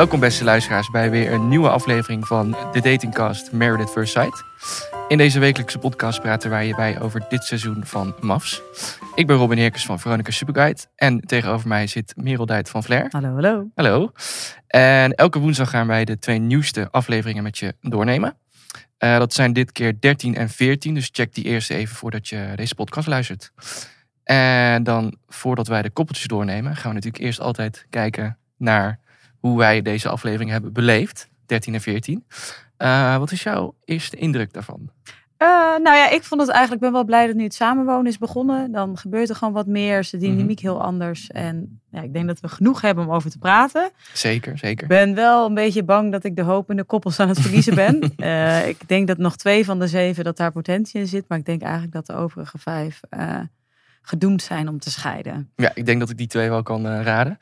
[0.00, 4.44] Welkom beste luisteraars bij weer een nieuwe aflevering van de datingcast Married at First Sight.
[5.08, 8.62] In deze wekelijkse podcast praten wij je bij over dit seizoen van MAFS.
[9.14, 13.06] Ik ben Robin Heerkens van Veronica Superguide en tegenover mij zit Merel Duit van Flair.
[13.10, 13.70] Hallo, hallo.
[13.74, 14.12] Hallo.
[14.66, 18.36] En elke woensdag gaan wij de twee nieuwste afleveringen met je doornemen.
[18.98, 22.52] Uh, dat zijn dit keer 13 en 14, dus check die eerste even voordat je
[22.56, 23.52] deze podcast luistert.
[24.24, 29.00] En dan, voordat wij de koppeltjes doornemen, gaan we natuurlijk eerst altijd kijken naar
[29.40, 31.28] hoe wij deze aflevering hebben beleefd.
[31.46, 32.24] 13 en 14.
[32.78, 34.90] Uh, wat is jouw eerste indruk daarvan?
[35.42, 35.48] Uh,
[35.82, 38.72] nou ja, ik vond het eigenlijk, ben wel blij dat nu het samenwonen is begonnen.
[38.72, 41.30] Dan gebeurt er gewoon wat meer, is de dynamiek heel anders.
[41.30, 43.90] En ja, ik denk dat we genoeg hebben om over te praten.
[44.12, 44.82] Zeker, zeker.
[44.82, 47.40] Ik ben wel een beetje bang dat ik de hoop in de koppels aan het
[47.40, 48.12] verliezen ben.
[48.16, 51.24] uh, ik denk dat nog twee van de zeven, dat daar potentie in zit.
[51.28, 53.38] Maar ik denk eigenlijk dat de overige vijf uh,
[54.02, 55.50] gedoemd zijn om te scheiden.
[55.56, 57.38] Ja, ik denk dat ik die twee wel kan raden.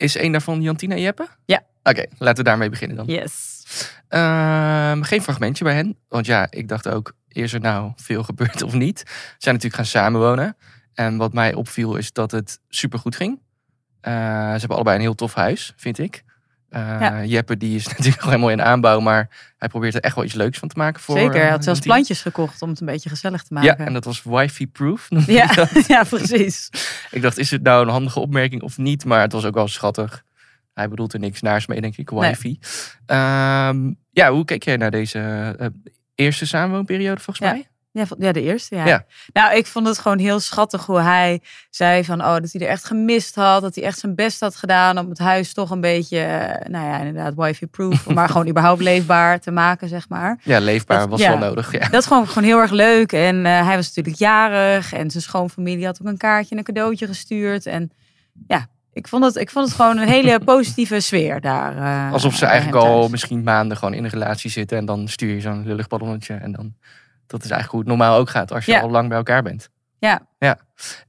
[0.00, 1.28] Ehm, is één daarvan Jantina Jeppe?
[1.44, 1.62] Ja.
[1.82, 3.06] Oké, laten we daarmee beginnen dan.
[3.06, 3.64] Yes.
[4.10, 5.96] Uh, geen fragmentje bij hen.
[6.08, 8.98] Want ja, ik dacht ook, is er nou veel gebeurd of niet?
[8.98, 10.56] Ze zijn natuurlijk gaan samenwonen.
[10.94, 13.38] En wat mij opviel is dat het supergoed ging.
[13.38, 14.12] Uh,
[14.52, 16.22] ze hebben allebei een heel tof huis, vind ik.
[16.70, 17.24] Uh, ja.
[17.24, 20.34] Jeppe die is natuurlijk nog helemaal in aanbouw, maar hij probeert er echt wel iets
[20.34, 21.02] leuks van te maken.
[21.02, 23.76] Voor, Zeker, hij had zelfs plantjes gekocht om het een beetje gezellig te maken.
[23.78, 25.08] Ja, en dat was wifi-proof.
[25.26, 26.70] Ja, ja, precies.
[27.10, 29.04] ik dacht, is het nou een handige opmerking of niet?
[29.04, 30.24] Maar het was ook wel schattig.
[30.74, 32.58] Hij bedoelt er niks naars mee, denk ik, wifi.
[33.06, 33.18] Nee.
[33.68, 35.66] Um, ja, hoe keek jij naar deze uh,
[36.14, 37.52] eerste samenwoonperiode volgens ja.
[37.52, 37.69] mij?
[37.92, 38.86] Ja, ja, de eerste, ja.
[38.86, 39.04] ja.
[39.32, 42.68] Nou, ik vond het gewoon heel schattig hoe hij zei van, oh, dat hij er
[42.68, 43.62] echt gemist had.
[43.62, 46.18] Dat hij echt zijn best had gedaan om het huis toch een beetje,
[46.68, 48.06] nou ja, inderdaad, wifi-proof.
[48.06, 50.40] maar gewoon überhaupt leefbaar te maken, zeg maar.
[50.42, 51.88] Ja, leefbaar dat, was ja, wel nodig, ja.
[51.88, 53.12] Dat is gewoon, gewoon heel erg leuk.
[53.12, 56.64] En uh, hij was natuurlijk jarig en zijn schoonfamilie had ook een kaartje en een
[56.64, 57.66] cadeautje gestuurd.
[57.66, 57.90] En
[58.46, 61.76] ja, ik vond, het, ik vond het gewoon een hele positieve sfeer daar.
[61.76, 64.78] Uh, Alsof ze eigenlijk al misschien maanden gewoon in een relatie zitten.
[64.78, 66.34] En dan stuur je zo'n lullig ballonnetje.
[66.34, 66.74] En dan,
[67.30, 68.80] dat is eigenlijk hoe het normaal ook gaat als je ja.
[68.80, 69.70] al lang bij elkaar bent.
[69.98, 70.26] Ja.
[70.38, 70.58] ja.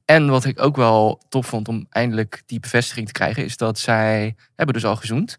[0.06, 3.44] En wat ik ook wel tof vond om eindelijk die bevestiging te krijgen.
[3.44, 5.38] Is dat zij hebben dus al gezoend.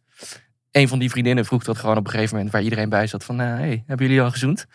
[0.70, 2.52] Een van die vriendinnen vroeg dat gewoon op een gegeven moment.
[2.52, 4.66] Waar iedereen bij zat van, uh, hey, hebben jullie al gezoend?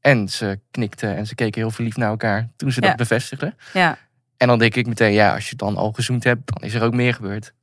[0.00, 2.88] En ze knikte en ze keken heel verliefd naar elkaar toen ze ja.
[2.88, 3.56] dat bevestigden.
[3.72, 3.98] Ja.
[4.36, 6.82] En dan denk ik meteen, ja, als je dan al gezoend hebt, dan is er
[6.82, 7.54] ook meer gebeurd.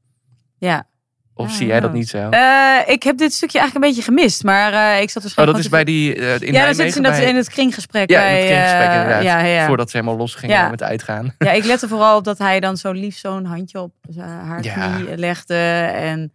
[0.57, 0.87] Ja.
[1.35, 2.29] Of zie jij dat niet zo?
[2.29, 5.35] Uh, ik heb dit stukje eigenlijk een beetje gemist, maar uh, ik zat dus.
[5.35, 6.15] Oh, dat is bij die.
[6.15, 8.09] Uh, in ja, dat zit in, dat, in het kringgesprek.
[8.09, 9.23] Ja, bij, in het kringgesprek inderdaad.
[9.23, 9.65] Ja, ja.
[9.65, 11.35] Voordat ze helemaal los gingen met uitgaan.
[11.37, 15.17] Ja, ik lette vooral op dat hij dan zo lief zo'n handje op haar knie
[15.17, 15.55] legde.
[15.93, 16.33] En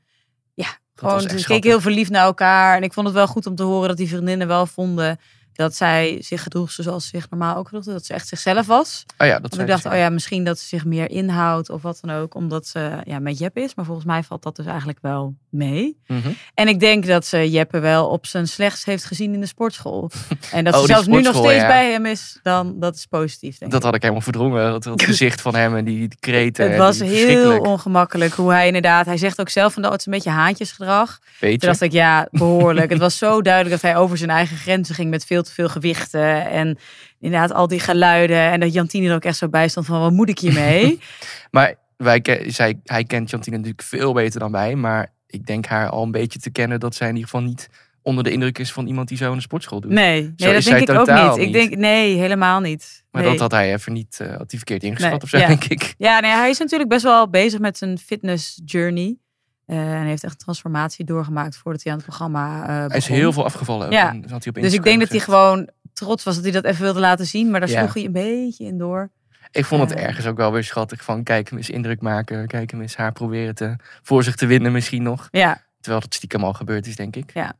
[0.55, 2.77] ja, gewoon, ze keken heel verliefd naar elkaar.
[2.77, 5.19] En ik vond het wel goed om te horen dat die vriendinnen wel vonden
[5.56, 7.84] dat zij zich gedroeg zoals ze zich normaal ook gedroeg.
[7.84, 9.05] Dat ze echt zichzelf was.
[9.19, 11.99] Oh ja, dat ik dacht, oh ja, misschien dat ze zich meer inhoudt of wat
[12.03, 12.34] dan ook.
[12.34, 13.75] Omdat ze ja, met Jeppe is.
[13.75, 15.99] Maar volgens mij valt dat dus eigenlijk wel mee.
[16.06, 16.37] Mm -hmm.
[16.55, 20.11] En ik denk dat ze Jeppe wel op zijn slechts heeft gezien in de sportschool.
[20.53, 21.66] En dat oh, ze zelfs nu nog steeds ja.
[21.66, 23.59] bij hem is, dan dat is positief.
[23.59, 24.71] Denk dat had ik helemaal verdrongen.
[24.71, 26.69] Dat, dat gezicht van hem en die, die kreten.
[26.69, 29.06] Het was heel ongemakkelijk hoe hij inderdaad...
[29.06, 31.19] Hij zegt ook zelf van dat het is een beetje haantjesgedrag.
[31.41, 32.91] Weet Toen dacht ik, ja, behoorlijk.
[32.91, 35.69] het was zo duidelijk dat hij over zijn eigen grenzen ging met veel te veel
[35.69, 36.47] gewichten.
[36.47, 36.79] En
[37.21, 38.51] inderdaad al die geluiden.
[38.51, 41.01] En dat Jantine er ook echt zo bij stond van, wat moet ik hiermee?
[41.51, 44.75] maar wij, zij, hij kent Jantine natuurlijk veel beter dan wij.
[44.75, 47.69] Maar ik denk haar al een beetje te kennen dat zij in ieder geval niet
[48.07, 49.91] onder de indruk is van iemand die zo in een sportschool doet.
[49.91, 51.47] Nee, nee dat denk ik ook niet.
[51.47, 53.05] Ik denk, nee, helemaal niet.
[53.11, 53.31] Maar nee.
[53.31, 55.21] dat had hij even niet, uh, had hij verkeerd ingeschat nee.
[55.21, 55.47] of zo, ja.
[55.47, 55.95] denk ik.
[55.99, 59.17] Ja, nee, hij is natuurlijk best wel bezig met zijn fitness journey.
[59.66, 62.88] Uh, en heeft echt een transformatie doorgemaakt voordat hij aan het programma begon.
[62.88, 63.91] Hij is heel veel afgevallen.
[63.91, 64.09] Ja.
[64.09, 66.82] En hij op dus ik denk dat hij gewoon trots was dat hij dat even
[66.82, 67.50] wilde laten zien.
[67.50, 69.10] Maar daar sloeg hij een beetje in door.
[69.50, 70.04] Ik vond het Eh.
[70.04, 72.47] ergens ook wel weer schattig van kijk hem eens indruk maken.
[72.47, 75.28] Kijk hem eens haar proberen te, voor zich te winnen misschien nog.
[75.31, 77.31] Ja, Terwijl dat stiekem al gebeurd is, denk ik.
[77.34, 77.53] Ja.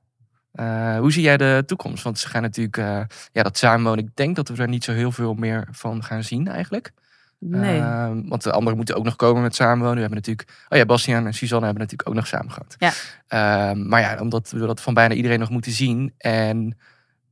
[0.53, 2.03] Eh, hoe zie jij de toekomst?
[2.03, 3.01] Want ze gaan natuurlijk, eh,
[3.33, 4.05] ja, dat samenwonen.
[4.05, 6.93] Ik denk dat we daar niet zo heel veel meer van gaan zien eigenlijk.
[7.39, 7.79] Nee.
[7.81, 9.95] Eh, want de anderen moeten ook nog komen met samenwonen.
[9.95, 12.77] We hebben natuurlijk, oh ja, Bastiaan en Suzanne hebben natuurlijk ook nog samen gehad.
[12.79, 12.93] Ja.
[13.29, 16.15] Ehm, maar ja, omdat we dat van bijna iedereen nog moeten zien.
[16.19, 16.79] En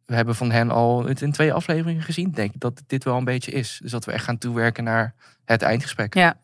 [0.05, 2.31] we hebben van hen al het in twee afleveringen gezien.
[2.31, 3.79] Denk ik dat dit wel een beetje is.
[3.83, 5.15] Dus dat we echt gaan toewerken naar
[5.45, 6.15] het eindgesprek.
[6.15, 6.37] Ja.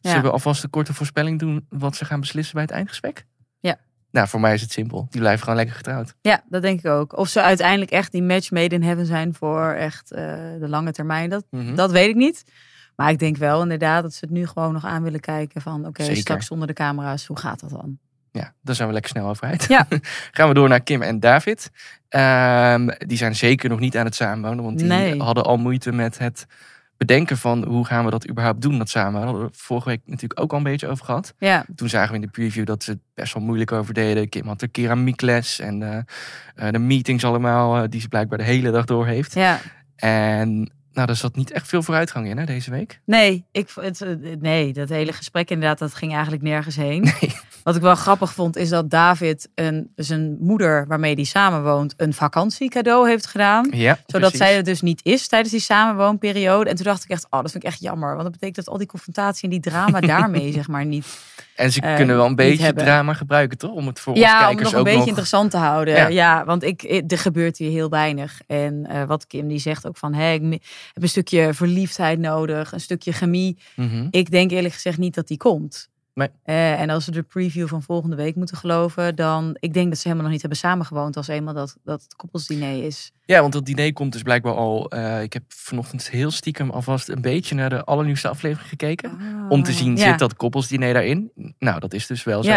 [0.00, 0.10] Ja.
[0.10, 3.24] Zullen we alvast een korte voorspelling doen wat ze gaan beslissen bij het eindgesprek?
[3.60, 3.76] Ja.
[4.10, 5.06] Nou, voor mij is het simpel.
[5.10, 6.14] Die blijven gewoon lekker getrouwd.
[6.20, 7.16] Ja, dat denk ik ook.
[7.16, 10.22] Of ze uiteindelijk echt die match made in heaven zijn voor echt eh,
[10.60, 11.30] de lange termijn.
[11.30, 11.74] Dat, Mhm.
[11.74, 12.44] dat weet ik niet.
[12.96, 15.86] Maar ik denk wel inderdaad dat ze het nu gewoon nog aan willen kijken van
[15.86, 17.98] oké, straks zonder de camera's, hoe gaat dat dan?
[18.32, 19.64] Ja, daar zijn we lekker snel over uit.
[19.68, 19.86] Ja.
[20.32, 21.70] Gaan we door naar Kim en David.
[22.08, 24.64] Ehm, die zijn zeker nog niet aan het samenwonen.
[24.64, 25.22] Want die Nee.
[25.22, 26.46] hadden al moeite met het
[26.96, 29.12] bedenken van hoe gaan we dat überhaupt doen, dat samen.
[29.12, 31.34] Daar hadden we vorige week natuurlijk ook al een beetje over gehad.
[31.38, 31.64] Ja.
[31.76, 34.28] Toen zagen we in de preview dat ze het best wel moeilijk over deden.
[34.28, 38.70] Kim had de keramiekles en uh, de meetings allemaal, uh, die ze blijkbaar de hele
[38.70, 39.34] dag door heeft.
[39.34, 39.60] Ja.
[39.96, 43.00] En nou, er zat niet echt veel vooruitgang in hè, deze week.
[43.04, 44.04] Nee, ik, het,
[44.40, 47.02] nee, dat hele gesprek inderdaad, dat ging eigenlijk nergens heen.
[47.20, 47.36] Nee.
[47.62, 52.12] Wat ik wel grappig vond, is dat David een, zijn moeder, waarmee hij samenwoont, een
[52.12, 53.68] vakantiecadeau heeft gedaan.
[53.70, 54.38] Ja, zodat precies.
[54.38, 56.70] zij er dus niet is tijdens die samenwoonperiode.
[56.70, 58.10] En toen dacht ik echt, oh, dat vind ik echt jammer.
[58.10, 61.06] Want dat betekent dat al die confrontatie en die drama daarmee, zeg maar, niet.
[61.56, 63.70] En ze eh, kunnen wel een beetje drama gebruiken, toch?
[63.70, 65.08] Om het voor Ja, kijkers het nog een ook beetje nog...
[65.08, 65.94] interessant te houden.
[65.94, 66.06] Ja.
[66.08, 68.40] Ja, want ik, er gebeurt hier heel weinig.
[68.46, 70.42] En eh, wat Kim die zegt ook van, hé, ik
[70.92, 73.58] heb een stukje verliefdheid nodig, een stukje chemie.
[73.76, 74.06] Mhm.
[74.10, 75.88] Ik denk eerlijk gezegd niet dat die komt.
[76.14, 76.28] Nee.
[76.44, 79.96] Eh, en als we de preview van volgende week moeten geloven, dan ik denk dat
[79.96, 83.12] ze helemaal nog niet hebben samengewoond als eenmaal dat, dat het koppelsdiner is.
[83.24, 84.90] Ja, want dat diner komt dus blijkbaar al...
[84.90, 89.10] eh, ik heb vanochtend heel stiekem alvast een beetje naar de allernieuwste aflevering gekeken.
[89.48, 90.04] Om te zien, Ah, Ja.
[90.10, 91.30] zit dat koppelsdiner daarin?
[91.58, 92.50] Nou, dat is dus wel zo.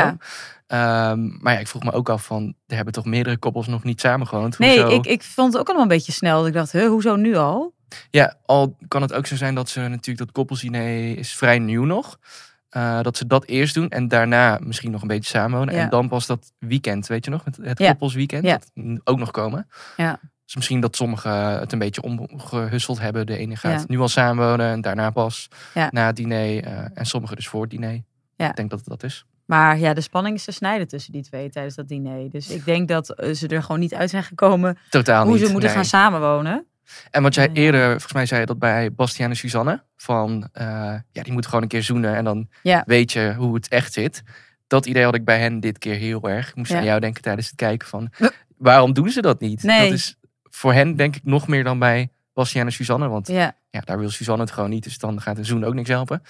[0.67, 2.53] Ehm, maar ja, ik vroeg me ook af van...
[2.67, 4.59] Er hebben toch meerdere koppels nog niet samengewoond?
[4.59, 4.95] Nee, Hoezo?
[4.95, 6.47] ik, ik vond het ook allemaal een beetje snel.
[6.47, 7.73] Ik dacht, huh, hoezo nu al?
[8.09, 10.17] Ja, al kan het ook zo zijn dat ze natuurlijk...
[10.17, 12.19] Dat koppelsdiner is vrij nieuw nog.
[12.69, 15.73] Eh, dat ze dat eerst doen en daarna misschien nog een beetje samenwonen.
[15.75, 15.81] Ja.
[15.81, 17.43] En dan pas dat weekend, weet je nog?
[17.43, 17.87] Het, Ja.
[17.89, 18.43] koppelsweekend.
[18.45, 18.59] Ja.
[18.73, 19.67] Dat ook nog komen.
[19.97, 20.19] Ja.
[20.45, 23.25] Dus misschien dat sommigen het een beetje omgehusseld hebben.
[23.25, 25.47] De ene gaat nu al samenwonen en daarna pas
[25.91, 26.63] na het diner.
[26.63, 27.93] eh, en sommigen dus voor het diner.
[28.37, 29.25] Ik denk dat het dat is.
[29.45, 32.29] Maar ja, de spanning is te snijden tussen die twee tijdens dat diner.
[32.29, 35.45] Dus ik denk dat eh, ze er gewoon niet uit zijn gekomen Totaal hoe niet.
[35.45, 35.77] ze moeten nee.
[35.77, 36.65] gaan samenwonen.
[37.11, 39.83] En wat jij eerder, volgens mij zei je dat bij Bastiaan en Suzanne.
[39.95, 40.65] Van, eh,
[41.11, 42.83] ja, die moeten gewoon een keer zoenen en dan Ja.
[42.85, 44.23] weet je hoe het echt zit.
[44.67, 46.49] Dat idee had ik bij hen dit keer heel erg.
[46.49, 46.77] Ik moest Ja.
[46.77, 48.09] aan jou denken tijdens het kijken van,
[48.57, 49.63] waarom doen ze dat niet?
[49.63, 49.83] Nee.
[49.89, 53.07] Dat is voor hen denk ik nog meer dan bij Bastiaan en Suzanne.
[53.07, 54.83] Want Ja, ja, daar wil Suzanne het gewoon niet.
[54.83, 56.21] Dus dan gaat een zoen ook niks helpen.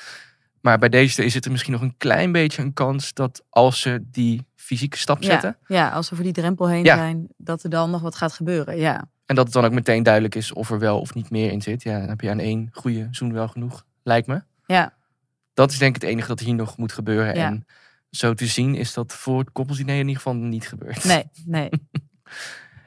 [0.62, 3.80] Maar bij deze is het er misschien nog een klein beetje een kans dat als
[3.80, 5.58] ze die fysieke stap zetten.
[5.68, 8.78] ja, als we voor die drempel heen zijn, dat er dan nog wat gaat gebeuren.
[8.78, 11.52] Ja, En dat het dan ook meteen duidelijk is of er wel of niet meer
[11.52, 11.84] in zit.
[11.84, 14.42] Ja, dan heb je aan één goede zoen wel genoeg, lijkt me.
[14.66, 14.94] ja,
[15.54, 17.36] Dat is denk ik het enige dat hier nog moet gebeuren.
[17.36, 17.46] Ja.
[17.48, 17.66] En
[18.12, 21.04] zo te zien is dat voor het koppelsdiner in ieder geval niet gebeurd.
[21.04, 21.70] nee, nee.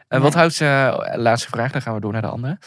[0.09, 0.41] En wat Nee.
[0.41, 2.59] houdt ze, eh, laatste vraag, dan gaan we door naar de andere.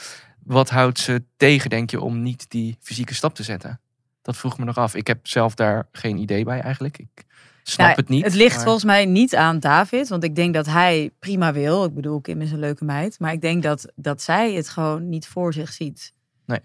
[0.44, 3.80] Wat houdt ze tegen, denk je, om niet die fysieke stap te zetten?
[4.22, 4.96] Dat vroeg me nog af.
[4.96, 6.98] Ik heb zelf daar geen idee bij eigenlijk.
[6.98, 7.26] Ik
[7.64, 8.24] snap Nou, het niet.
[8.24, 11.84] Het ligt maar- volgens mij niet aan David, want ik denk dat hij prima wil.
[11.86, 15.10] Ik bedoel, Kim is een leuke meid, maar ik denk dat, dat zij het gewoon
[15.10, 16.14] niet voor zich ziet.
[16.46, 16.60] Nee.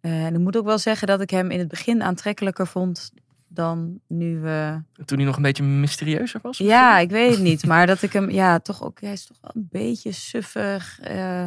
[0.00, 3.12] Eh, en ik moet ook wel zeggen dat ik hem in het begin aantrekkelijker vond
[3.48, 4.82] dan nu we.
[5.04, 6.58] Toen hij nog een beetje mysterieuzer was?
[6.58, 9.36] Ja, ik weet het niet, maar dat ik hem, ja, toch ook, hij is toch
[9.40, 11.00] wel een beetje suffig.
[11.00, 11.46] eh,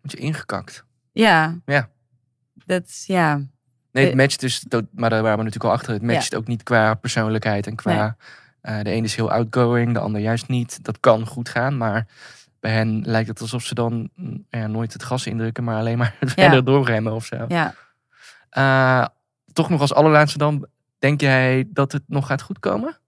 [0.00, 0.84] Beetje ingekakt.
[1.12, 1.58] ja.
[1.66, 1.90] Ja.
[2.66, 3.40] Dat, ja.
[3.94, 5.92] Nee, het Eh, matcht dus, maar daar waren we natuurlijk al achter.
[5.92, 8.16] Het matcht ook niet qua persoonlijkheid en qua...
[8.60, 10.84] eh, de ene is heel outgoing, de ander juist niet.
[10.84, 12.06] Dat kan goed gaan, maar
[12.60, 15.98] bij hen lijkt het alsof ze dan mm, ja, nooit het gas indrukken, maar alleen
[15.98, 17.44] maar verder doorremmen of zo.
[17.48, 17.74] Ja.
[18.50, 19.06] Eh,
[19.52, 20.66] toch nog als allerlaatste dan,
[20.98, 22.98] denk jij dat het nog gaat goedkomen?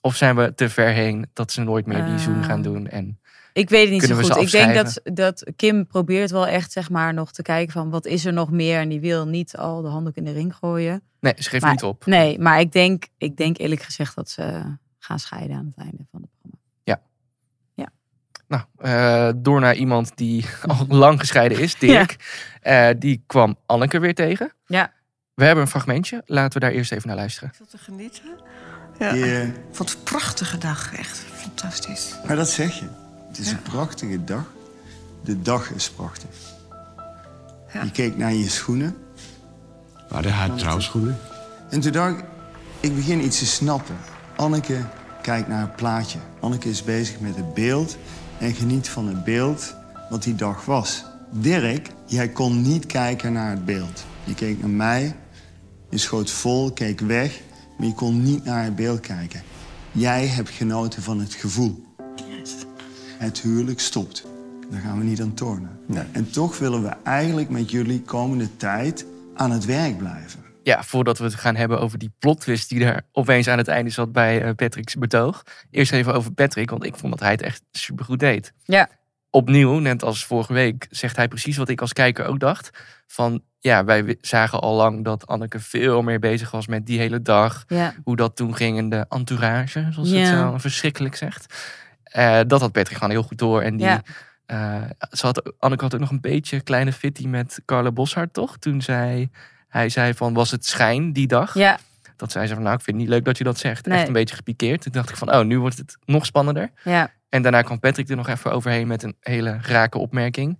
[0.00, 2.88] Of zijn we te ver heen dat ze nooit meer die zoen gaan doen?
[2.88, 3.20] En
[3.58, 4.42] Ik weet het niet Kunnen zo goed.
[4.42, 8.06] Ik denk dat, dat Kim probeert wel echt zeg maar nog te kijken van wat
[8.06, 8.80] is er nog meer.
[8.80, 11.02] En die wil niet al de handdoek in de ring gooien.
[11.20, 12.06] nee, ze geeft Maar- niet op.
[12.06, 16.06] Nee, maar ik denk, ik denk eerlijk gezegd dat ze gaan scheiden aan het einde
[16.10, 16.56] van het programma.
[18.48, 22.16] Nou, eh, door naar iemand die al lang gescheiden is, Dirk.
[22.60, 24.52] Eh, die kwam Anneke weer tegen.
[24.66, 24.92] Ja.
[25.34, 26.22] We hebben een fragmentje.
[26.26, 27.48] Laten we daar eerst even naar luisteren.
[27.48, 28.40] Ik zat te genieten.
[28.98, 29.12] Ja.
[29.14, 30.94] Je, Ik vond het een prachtige dag.
[30.94, 32.14] Echt fantastisch.
[32.26, 33.07] maar dat zeg je.
[33.38, 33.56] Het is Ja.
[33.58, 34.44] een prachtige dag.
[35.24, 36.28] De dag is prachtig.
[37.72, 37.82] Ja.
[37.82, 38.96] Je keek naar je schoenen.
[40.08, 41.18] Waren haar trouwschoenen?
[41.70, 42.24] En toen dacht ik,
[42.80, 43.96] ik begin iets te snappen.
[44.36, 44.84] Anneke
[45.22, 46.18] kijkt naar het plaatje.
[46.40, 47.96] Anneke is bezig met het beeld
[48.38, 49.74] en geniet van het beeld
[50.10, 51.04] wat die dag was.
[51.30, 54.04] Dirk, jij kon niet kijken naar het beeld.
[54.24, 55.16] Je keek naar mij,
[55.90, 57.40] je schoot vol, keek weg,
[57.78, 59.42] maar je kon niet naar het beeld kijken.
[59.92, 61.86] Jij hebt genoten van het gevoel.
[63.18, 64.24] Het huwelijk stopt.
[64.70, 65.80] Daar gaan we niet aan tornen.
[66.12, 70.40] En toch willen we eigenlijk met jullie komende tijd aan het werk blijven.
[70.62, 73.68] Ja, voordat we het gaan hebben over die plot twist die er opeens aan het
[73.68, 75.42] einde zat bij eh, Patrick's betoog.
[75.70, 78.52] Eerst even over Patrick, want ik vond dat hij het echt supergoed deed.
[78.64, 78.88] Ja.
[79.30, 82.70] Opnieuw, net als vorige week, zegt hij precies wat ik als kijker ook dacht.
[83.06, 87.22] Van ja, wij zagen al lang dat Anneke veel meer bezig was met die hele
[87.22, 87.64] dag.
[87.66, 87.94] Ja.
[88.04, 90.18] Hoe dat toen ging in de entourage, zoals Ja.
[90.18, 91.54] het zo verschrikkelijk zegt.
[92.10, 93.62] Eh, dat had Patrick gewoon heel goed door.
[93.62, 94.02] En die Ja.
[94.50, 98.58] Uh, ze had, Anneke had ook nog een beetje kleine fitty met Carla Boshart, toch?
[98.58, 99.30] Toen zij,
[99.68, 101.54] hij zei van, was het schijn die dag?
[101.54, 101.78] Ja.
[102.16, 103.86] Dat zei ze van, nou, ik vind het niet leuk dat je dat zegt.
[103.86, 104.82] Echt een beetje gepikeerd.
[104.82, 106.70] Toen dacht ik van, oh, nu wordt het nog spannender.
[106.84, 107.10] Ja.
[107.28, 110.58] En daarna kwam Patrick er nog even overheen met een hele rake opmerking.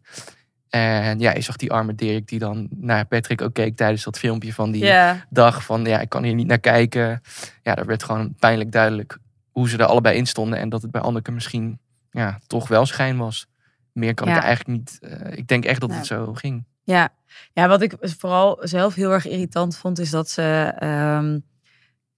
[0.69, 4.19] En ja, je zag die arme Dirk die dan naar Patrick ook keek tijdens dat
[4.19, 4.93] filmpje van die
[5.31, 5.64] dag.
[5.64, 7.23] Van ja, ik kan hier niet naar kijken.
[7.62, 9.19] Ja, daar werd gewoon pijnlijk duidelijk
[9.58, 10.58] hoe ze er allebei in stonden.
[10.58, 11.78] En dat het bij Anneke misschien
[12.10, 13.46] ja, toch wel schijn was.
[13.92, 14.98] Meer kan ik eigenlijk niet.
[15.00, 16.64] Uh, ik denk echt dat het zo ging.
[16.84, 17.08] Ja.
[17.52, 20.74] ja, wat ik vooral zelf heel erg irritant vond, is dat ze.
[20.82, 21.44] Um,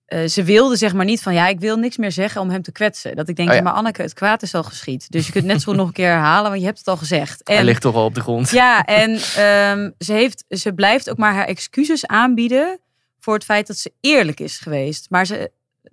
[0.09, 2.63] uh, ze wilde zeg maar niet van ja, ik wil niks meer zeggen om hem
[2.63, 3.17] te kwetsen.
[3.17, 3.63] Dat ik denk, oh ja.
[3.63, 5.11] maar Anneke, het kwaad is al geschied.
[5.11, 7.43] Dus je kunt net zo nog een keer herhalen, want je hebt het al gezegd.
[7.43, 8.51] En, Hij ligt toch al op de grond.
[8.51, 12.81] Ja, en um, ze, heeft, ze blijft ook maar haar excuses aanbieden
[13.19, 15.11] voor het feit dat ze eerlijk is geweest.
[15.11, 15.51] Maar ze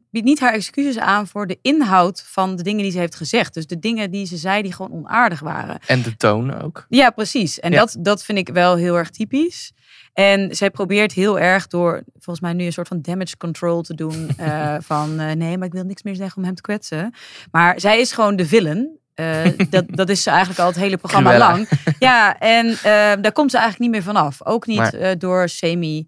[0.10, 3.54] biedt niet haar excuses aan voor de inhoud van de dingen die ze heeft gezegd.
[3.54, 5.80] Dus de dingen die ze zei die gewoon onaardig waren.
[5.86, 6.86] En de toon ook.
[6.90, 7.60] Ja, precies.
[7.60, 9.72] En Dat, dat vind ik wel heel erg typisch.
[10.14, 13.94] En zij probeert heel erg door, volgens mij nu een soort van damage control te
[13.94, 14.30] doen.
[14.40, 17.14] Uh, van uh, nee, maar ik wil niks meer zeggen om hem te kwetsen.
[17.52, 19.00] Maar zij is gewoon de villain.
[19.16, 21.70] Uh, dat, dat is ze eigenlijk al het hele programma lang.
[22.00, 22.78] Ja, en
[23.22, 24.46] daar komt ze eigenlijk niet meer vanaf.
[24.46, 26.08] Ook niet door semi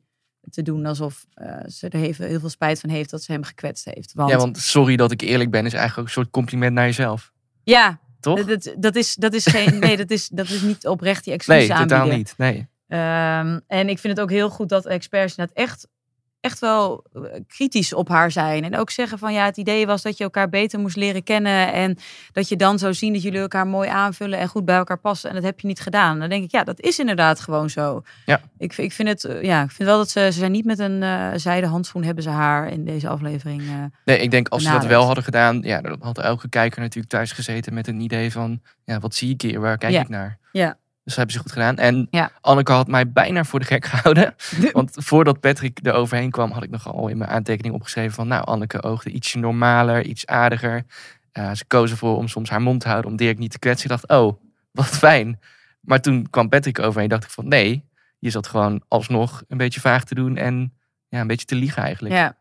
[0.49, 3.43] te doen alsof uh, ze er heel, heel veel spijt van heeft dat ze hem
[3.43, 4.13] gekwetst heeft.
[4.13, 4.29] Want...
[4.29, 7.31] Ja, want sorry dat ik eerlijk ben is eigenlijk ook een soort compliment naar jezelf.
[7.63, 8.45] Ja, toch?
[8.45, 11.55] Dat, dat, is, dat is geen, nee, dat is, dat is niet oprecht die excuus
[11.55, 11.97] nee, aanbieden.
[11.97, 12.33] Nee, totaal niet.
[12.37, 12.67] Nee.
[12.87, 15.87] Um, en ik vind het ook heel goed dat experts het echt
[16.41, 18.63] echt wel eh, kritisch op haar zijn.
[18.63, 21.73] En ook zeggen van ja, het idee was dat je elkaar beter moest leren kennen.
[21.73, 21.97] En
[22.31, 25.29] dat je dan zou zien dat jullie elkaar mooi aanvullen en goed bij elkaar passen.
[25.29, 26.19] En dat heb je niet gedaan.
[26.19, 28.03] Dan denk ik, ja, dat is inderdaad gewoon zo.
[28.25, 28.41] Ja.
[28.57, 30.79] Ik, ik vind het, eh, ja, ik vind wel dat ze, ze zijn niet met
[30.79, 33.61] een uh, zijden handschoen hebben ze haar in deze aflevering.
[33.61, 36.81] Uh, nee, ik denk als ze dat wel hadden gedaan, ja, dan had elke kijker
[36.81, 39.59] natuurlijk thuis gezeten met een idee van, ja, wat zie ik hier?
[39.59, 40.37] Waar kijk ik naar?
[40.51, 40.77] Ja.
[41.09, 41.77] Dus dat hebben ze goed gedaan.
[41.77, 42.31] En ja.
[42.41, 44.35] Anneke had mij bijna voor de gek gehouden.
[44.71, 48.27] Want voordat Patrick er overheen kwam, had ik nogal in mijn aantekening opgeschreven van...
[48.27, 50.85] Nou, Anneke oogde iets normaler, iets aardiger.
[51.33, 53.89] Uh, ze koos ervoor om soms haar mond te houden, om Dirk niet te kwetsen.
[53.91, 55.39] Ik dacht, oh, wat fijn.
[55.81, 57.85] Maar toen kwam Patrick overheen, dacht ik van nee,
[58.19, 60.73] je zat gewoon alsnog een beetje vaag te doen en
[61.07, 62.15] ja, een beetje te liegen eigenlijk.
[62.15, 62.37] Ja.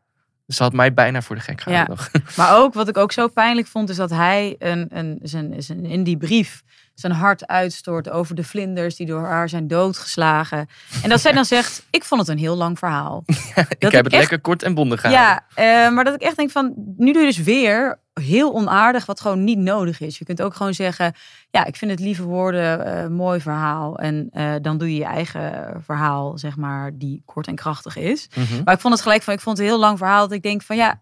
[0.47, 1.97] Dus ze had mij bijna voor de gek gehouden.
[2.13, 2.21] Ja.
[2.37, 5.85] Maar ook wat ik ook zo pijnlijk vond, is dat hij een, een, zijn, zijn,
[5.85, 6.63] in die brief
[7.01, 10.69] zijn hart uitstort over de vlinders die door haar zijn doodgeslagen.
[11.03, 13.23] En dat zij dan zegt, ik vond het een heel lang verhaal.
[13.79, 15.45] ik heb het lekker kort en bondig gehouden.
[15.57, 19.07] Ja, uh, maar dat ik echt denk van, nu doe je dus weer heel onaardig
[19.07, 20.19] wat gewoon niet nodig is.
[20.19, 21.15] Je kunt ook gewoon zeggen,
[21.51, 23.99] ja, ik vind het lieve woorden uh, mooi verhaal.
[23.99, 28.29] En uh, dan doe je je eigen verhaal, zeg maar, die kort en krachtig is.
[28.35, 28.61] Mm -hmm.
[28.65, 30.43] Maar ik vond het gelijk van, ik vond het een heel lang verhaal dat ik
[30.43, 31.01] denk van, ja,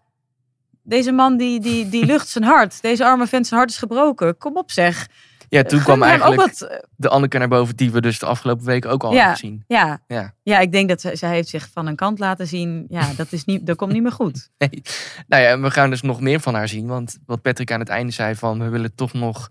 [0.83, 2.81] deze man die, die, die lucht zijn hart.
[2.81, 4.37] Deze arme vent zijn hart is gebroken.
[4.37, 5.07] Kom op zeg.
[5.49, 6.61] Ja, toen kwam eigenlijk wat...
[6.61, 9.37] Eh, de Anneke naar boven die we dus de afgelopen weken ook al ja, hebben
[9.37, 9.63] gezien.
[9.67, 10.33] Ja, ja.
[10.43, 12.85] ja, ik denk dat ze, zij heeft zich van een kant laten zien.
[12.89, 14.49] Ja, dat, is niet, dat komt niet meer goed.
[14.57, 14.81] Nee.
[15.27, 16.87] Nou ja, we gaan dus nog meer van haar zien.
[16.87, 19.49] Want wat Patrick aan het einde zei van we willen toch nog...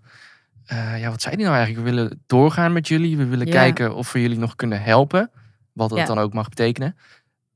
[0.71, 1.85] Uh, ja, wat zei hij nou eigenlijk?
[1.87, 3.17] We willen doorgaan met jullie.
[3.17, 5.31] We willen kijken of we jullie nog kunnen helpen.
[5.73, 6.97] Wat dat dan ook mag betekenen.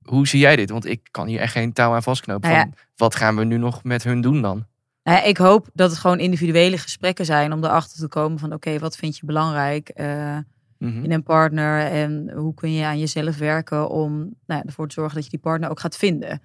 [0.02, 0.70] Hoe zie jij dit?
[0.70, 2.50] Want ik kan hier echt geen touw aan vastknopen.
[2.50, 4.66] Nou van, wat gaan we nu nog met hun doen dan?
[5.04, 8.96] Ik hoop dat het gewoon individuele gesprekken zijn om erachter te komen van oké, wat
[8.96, 10.38] vind je belangrijk uh,
[10.78, 15.16] in een partner en hoe kun je aan jezelf werken om nou, ervoor te zorgen
[15.16, 16.42] dat je die partner ook gaat vinden.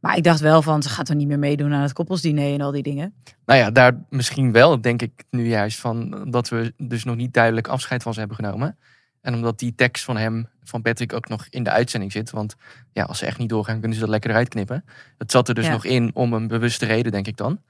[0.00, 2.60] Maar ik dacht wel van, ze gaat er niet meer meedoen aan het koppelsdiner en
[2.60, 3.14] al die dingen.
[3.44, 7.34] Nou ja, daar misschien wel, denk ik nu juist van dat we dus nog niet
[7.34, 8.78] duidelijk afscheid van ze hebben genomen.
[9.22, 12.30] En omdat die tekst van hem, van Patrick, ook nog in de uitzending zit.
[12.30, 12.56] Want
[12.92, 14.84] ja, als ze echt niet doorgaan, kunnen ze dat lekker eruit knippen.
[15.18, 17.60] Het zat er dus nog in om een bewuste reden, denk ik dan.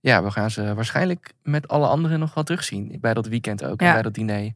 [0.00, 2.98] Ja, we gaan ze waarschijnlijk met alle anderen nog wel terugzien.
[3.00, 4.52] Bij dat weekend ook, en bij dat diner.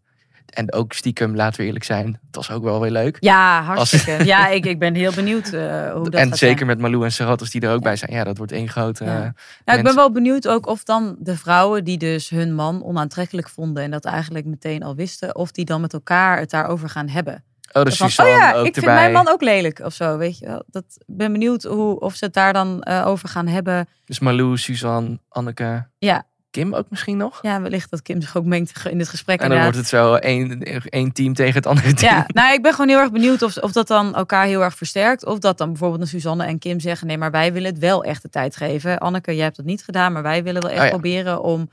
[0.48, 3.16] En ook stiekem, laten we eerlijk zijn, het was ook wel weer leuk.
[3.20, 4.24] Ja, hartstikke.
[4.24, 7.50] Ja, ik, ik ben heel benieuwd uh, hoe dat En zeker met Malou en Seratos
[7.50, 8.12] die er ook bij zijn.
[8.12, 9.04] Ja, dat wordt één grote...
[9.04, 9.34] Ja.
[9.64, 13.48] Uh, ik ben wel benieuwd ook of dan de vrouwen die dus hun man onaantrekkelijk
[13.48, 13.82] vonden...
[13.82, 15.36] en dat eigenlijk meteen al wisten...
[15.36, 17.44] of die dan met elkaar het daarover gaan hebben.
[17.72, 20.46] Oh, dus van, oh ja, ik vind mijn man ook lelijk of zo, weet je
[20.46, 20.62] wel.
[20.66, 23.88] Dat, ben benieuwd hoe, of ze het daar dan uh, over gaan hebben.
[24.04, 25.86] Dus Malou, Suzanne, Anneke.
[25.98, 27.38] Ja, Kim ook misschien nog?
[27.42, 29.40] Ja, wellicht dat Kim zich ook mengt in dit gesprek.
[29.40, 32.14] En dan wordt het zo één, één team tegen het andere team.
[32.14, 34.74] Ja, nou ik ben gewoon heel erg benieuwd of, of dat dan elkaar heel erg
[34.74, 35.24] versterkt.
[35.24, 37.06] Of dat dan bijvoorbeeld een Suzanne en Kim zeggen...
[37.06, 38.98] nee, maar wij willen het wel echt de tijd geven.
[38.98, 41.70] Anneke, jij hebt dat niet gedaan, maar wij willen wel echt oh proberen om...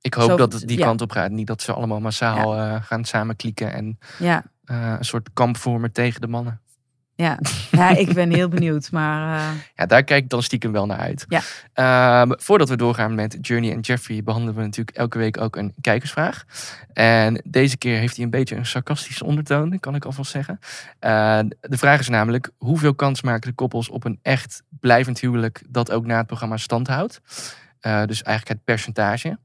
[0.00, 1.30] Ik hoop dat het die kant op gaat.
[1.30, 2.74] Niet dat ze allemaal massaal ja.
[2.74, 4.42] uh, gaan samenklikken en ja.
[4.64, 6.60] uh, een soort kamp vormen tegen de mannen.
[7.16, 7.38] Ja.
[7.70, 8.90] ja, ik ben heel benieuwd.
[8.90, 9.50] Maar, uh...
[9.76, 11.26] Ja, daar kijk ik dan stiekem wel naar uit.
[11.28, 11.40] Ja.
[11.72, 15.74] Ehm, voordat we doorgaan met Journey en Jeffrey, behandelen we natuurlijk elke week ook een
[15.80, 16.44] kijkersvraag.
[16.92, 20.58] En deze keer heeft hij een beetje een sarcastische ondertoon, kan ik alvast zeggen.
[21.00, 25.62] Uh, de vraag is namelijk: hoeveel kans maken de koppels op een echt blijvend huwelijk
[25.68, 27.20] dat ook na het programma stand houdt?
[27.86, 29.38] Uh, dus eigenlijk het percentage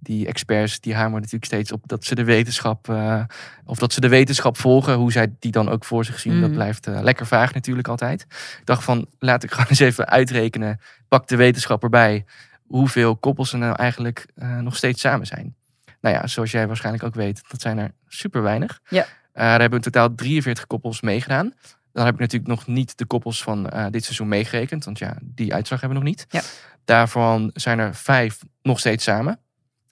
[0.00, 3.22] die experts die hameren natuurlijk steeds op dat ze de wetenschap uh,
[3.64, 4.94] of dat ze de wetenschap volgen.
[4.94, 6.54] Hoe zij die dan ook voor zich zien, dat mm.
[6.54, 8.22] blijft uh, lekker vaag natuurlijk altijd.
[8.58, 10.80] Ik dacht van laat ik gewoon eens even uitrekenen.
[11.08, 12.24] Pak de wetenschap erbij.
[12.66, 15.54] Hoeveel koppels er nou eigenlijk uh, nog steeds samen zijn.
[16.00, 18.80] Nou ja, zoals jij waarschijnlijk ook weet, dat zijn er super weinig.
[18.88, 19.06] Ja.
[19.32, 21.54] daar hebben in totaal 43 koppels meegedaan.
[21.92, 24.84] Dan heb ik natuurlijk nog niet de koppels van dit seizoen meegerekend.
[24.84, 26.26] Want ja, die uitslag hebben we nog niet.
[26.28, 26.40] Ja.
[26.84, 29.40] Daarvan zijn er vijf nog steeds samen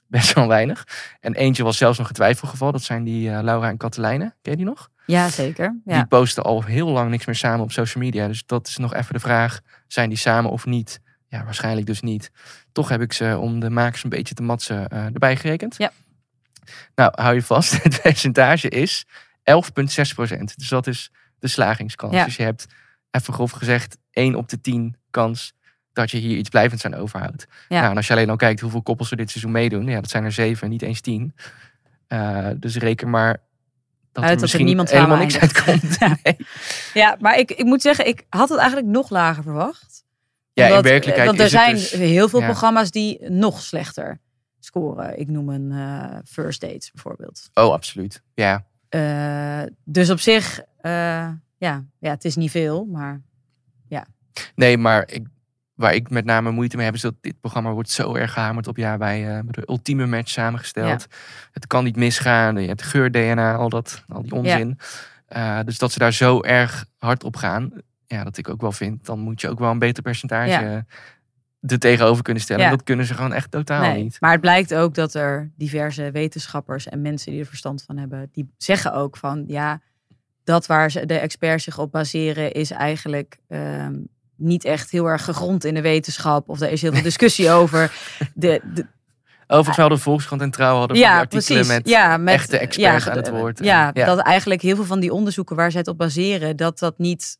[0.18, 0.86] best wel weinig.
[1.20, 2.72] En eentje was zelfs nog een twijfelgeval.
[2.72, 4.34] Dat zijn die uh, Laura en Katelijne.
[4.42, 4.90] Ken je die nog?
[5.06, 5.80] Ja, zeker.
[5.84, 5.94] Ja.
[5.94, 8.26] Die posten al heel lang niks meer samen op social media.
[8.26, 9.60] Dus dat is nog even de vraag.
[9.86, 11.00] Zijn die samen of niet?
[11.26, 12.30] Ja, waarschijnlijk dus niet.
[12.72, 15.74] Toch heb ik ze om de makers een beetje te matsen uh, erbij gerekend.
[15.78, 15.90] Ja.
[16.94, 17.72] Nou, hou je vast.
[17.82, 20.58] Het percentage is 11,6 procent.
[20.58, 22.14] Dus dat is de slagingskans.
[22.14, 22.24] Ja.
[22.24, 22.66] Dus je hebt,
[23.10, 25.52] even grof gezegd, 1 op de 10 kans
[25.98, 27.46] dat je hier iets blijvends aan overhoudt.
[27.68, 27.78] Ja.
[27.78, 30.10] Nou, en als je alleen al kijkt hoeveel koppels er dit seizoen meedoen, ja, dat
[30.10, 31.34] zijn er zeven, niet eens tien.
[32.08, 33.40] Uh, dus reken maar
[34.12, 35.96] dat Uit er misschien niemand helemaal niks uitkomt.
[36.00, 36.16] ja.
[36.22, 36.36] Nee.
[36.94, 40.04] ja, maar ik, ik moet zeggen, ik had het eigenlijk nog lager verwacht.
[40.52, 42.46] Ja, Omdat, in werkelijkheid Want er is zijn het dus, heel veel ja.
[42.46, 44.20] programma's die nog slechter
[44.58, 45.18] scoren.
[45.18, 47.50] Ik noem een uh, First Dates bijvoorbeeld.
[47.54, 48.22] Oh, absoluut.
[48.34, 48.66] Ja.
[48.90, 53.22] Uh, dus op zich, ja, ja, het is niet veel, maar
[53.88, 54.06] ja.
[54.54, 55.26] Nee, maar ik,
[55.78, 58.66] waar ik met name moeite mee heb, is dat dit programma wordt zo erg gehamerd
[58.66, 61.06] op ja, bij uh, de ultieme match samengesteld.
[61.10, 61.16] Ja.
[61.52, 62.56] Het kan niet misgaan.
[62.56, 64.78] Je hebt geur-DNA, al, dat, al die onzin.
[65.28, 65.58] Ja.
[65.58, 67.72] Uh, dus dat ze daar zo erg hard op gaan,
[68.06, 70.84] ja, dat ik ook wel vind, dan moet je ook wel een beter percentage Ja.
[71.60, 72.70] er tegenover kunnen stellen.
[72.70, 74.16] Dat kunnen ze gewoon echt totaal Nee, niet.
[74.20, 78.28] Maar het blijkt ook dat er diverse wetenschappers en mensen die er verstand van hebben,
[78.32, 79.80] die zeggen ook van ja,
[80.44, 85.24] dat waar ze, de experts zich op baseren is eigenlijk um, niet echt heel erg
[85.24, 86.48] gegrond in de wetenschap.
[86.48, 87.92] Of er is heel veel discussie over.
[88.34, 88.86] De, de,
[89.50, 91.74] Overigens wel de Volkskrant en Trouw hadden van ja, die artikelen precies.
[91.76, 93.64] met, ja, met echte experts ja, aan het woord.
[93.64, 96.98] Ja, dat eigenlijk heel veel van die onderzoeken waar ze het op baseren, dat dat
[96.98, 97.38] niet.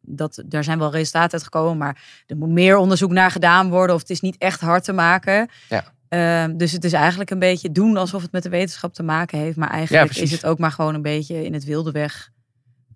[0.00, 3.94] Dat, daar zijn wel resultaten uitgekomen, maar er moet meer onderzoek naar gedaan worden.
[3.94, 5.48] Of het is niet echt hard te maken.
[5.68, 5.84] Ja.
[6.08, 9.38] Ehm, dus het is eigenlijk een beetje doen alsof het met de wetenschap te maken
[9.38, 9.56] heeft.
[9.56, 12.30] Maar eigenlijk is het ook maar gewoon een beetje in het wilde weg.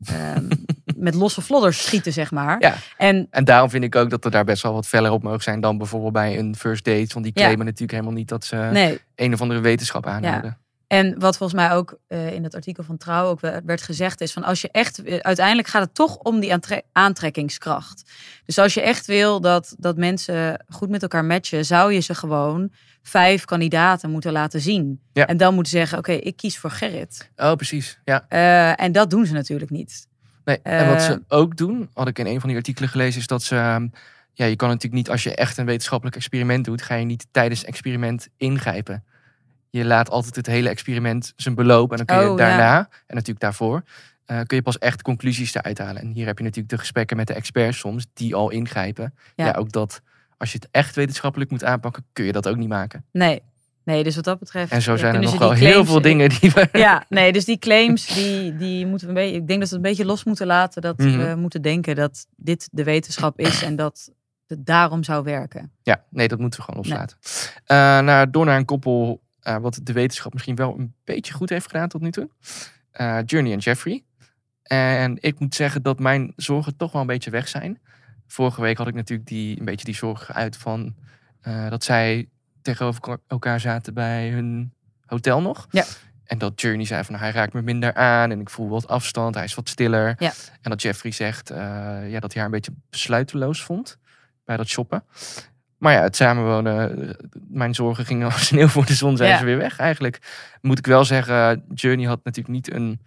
[0.05, 0.49] Ehm,
[0.97, 2.57] met losse vlodders schieten, zeg maar.
[2.61, 2.75] Ja.
[2.97, 5.43] En En daarom vind ik ook dat er daar best wel wat feller op mogen
[5.43, 7.13] zijn dan bijvoorbeeld bij een first date.
[7.13, 7.41] Want die Ja.
[7.43, 10.59] claimen natuurlijk helemaal niet dat ze nee, een of andere wetenschap aanhouden.
[10.87, 14.21] En wat volgens mij ook eh, in het artikel van Trouw ook we- werd gezegd
[14.21, 18.11] is van als je echt eh, uiteindelijk gaat het toch om die aantre- aantrekkingskracht.
[18.45, 22.15] Dus als je echt wil dat, dat mensen goed met elkaar matchen, zou je ze
[22.15, 22.73] gewoon
[23.07, 25.01] vijf kandidaten moeten laten zien.
[25.13, 25.27] Ja.
[25.27, 27.31] En dan moeten zeggen, oké, ik kies voor Gerrit.
[27.37, 28.01] Oh, precies.
[28.05, 28.25] Ja.
[28.29, 30.07] Eh, en dat doen ze natuurlijk niet.
[30.45, 30.59] Nee.
[30.63, 33.27] en wat Eh, ze ook doen, had ik in een van die artikelen gelezen, is
[33.27, 33.57] dat ze.
[33.57, 33.89] ehm,
[34.37, 37.27] Ja, je kan natuurlijk niet, als je echt een wetenschappelijk experiment doet, ga je niet
[37.31, 39.05] tijdens het experiment ingrijpen.
[39.71, 41.91] Je laat altijd het hele experiment zijn beloop.
[41.91, 42.47] En dan kun je Oh, ja.
[42.49, 43.83] daarna, en natuurlijk daarvoor,
[44.25, 46.03] eh, kun je pas echt conclusies eruit halen.
[46.03, 49.15] En hier heb je natuurlijk de gesprekken met de experts soms, die al ingrijpen.
[49.35, 49.45] Ja.
[49.47, 50.01] Ja, ook dat,
[50.39, 53.05] als je het echt wetenschappelijk moet aanpakken, kun je dat ook niet maken.
[53.13, 53.43] Nee.
[53.85, 54.73] Nee, dus wat dat betreft.
[54.73, 56.69] En zo zijn er nog wel heel veel dingen die we...
[56.73, 59.41] Ja, nee, dus die claims, die, die moeten we een beetje.
[59.41, 60.83] Ik denk dat we het een beetje los moeten laten.
[60.83, 61.19] Dat Mhm.
[61.19, 64.11] we moeten denken dat dit de wetenschap is en dat
[64.47, 65.73] het daarom zou werken.
[65.83, 66.91] Ja, nee, dat moeten we gewoon Nee.
[66.93, 67.19] loslaten.
[67.65, 71.51] Eh, naar, door naar een koppel eh, wat de wetenschap misschien wel een beetje goed
[71.51, 72.29] heeft gedaan tot nu toe.
[72.91, 74.05] Eh, Journey en Jeffrey.
[74.63, 77.81] En ik moet zeggen dat mijn zorgen toch wel een beetje weg zijn.
[78.27, 80.95] Vorige week had ik natuurlijk die, een beetje die zorgen uit van
[81.41, 82.29] eh, dat zij
[82.63, 84.73] tegenover elkaar zaten bij hun
[85.07, 85.67] hotel nog.
[85.71, 85.85] Ja.
[86.25, 89.35] En dat Journey zei van hij raakt me minder aan en ik voel wat afstand,
[89.35, 90.15] hij is wat stiller.
[90.19, 90.33] Ja.
[90.61, 91.59] En dat Jeffrey zegt eh,
[92.11, 93.99] ja, dat hij haar een beetje besluiteloos vond
[94.45, 95.05] bij dat shoppen.
[95.79, 97.15] Maar ja, het samenwonen, eh,
[97.49, 99.39] mijn zorgen gingen als sneeuw voor de zon, zijn Ja.
[99.39, 99.79] ze weer weg.
[99.79, 100.19] Eigenlijk
[100.61, 103.01] moet ik wel zeggen, Journey had natuurlijk niet een,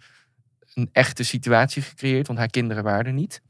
[0.74, 3.42] een echte situatie gecreëerd, want haar kinderen waren er niet.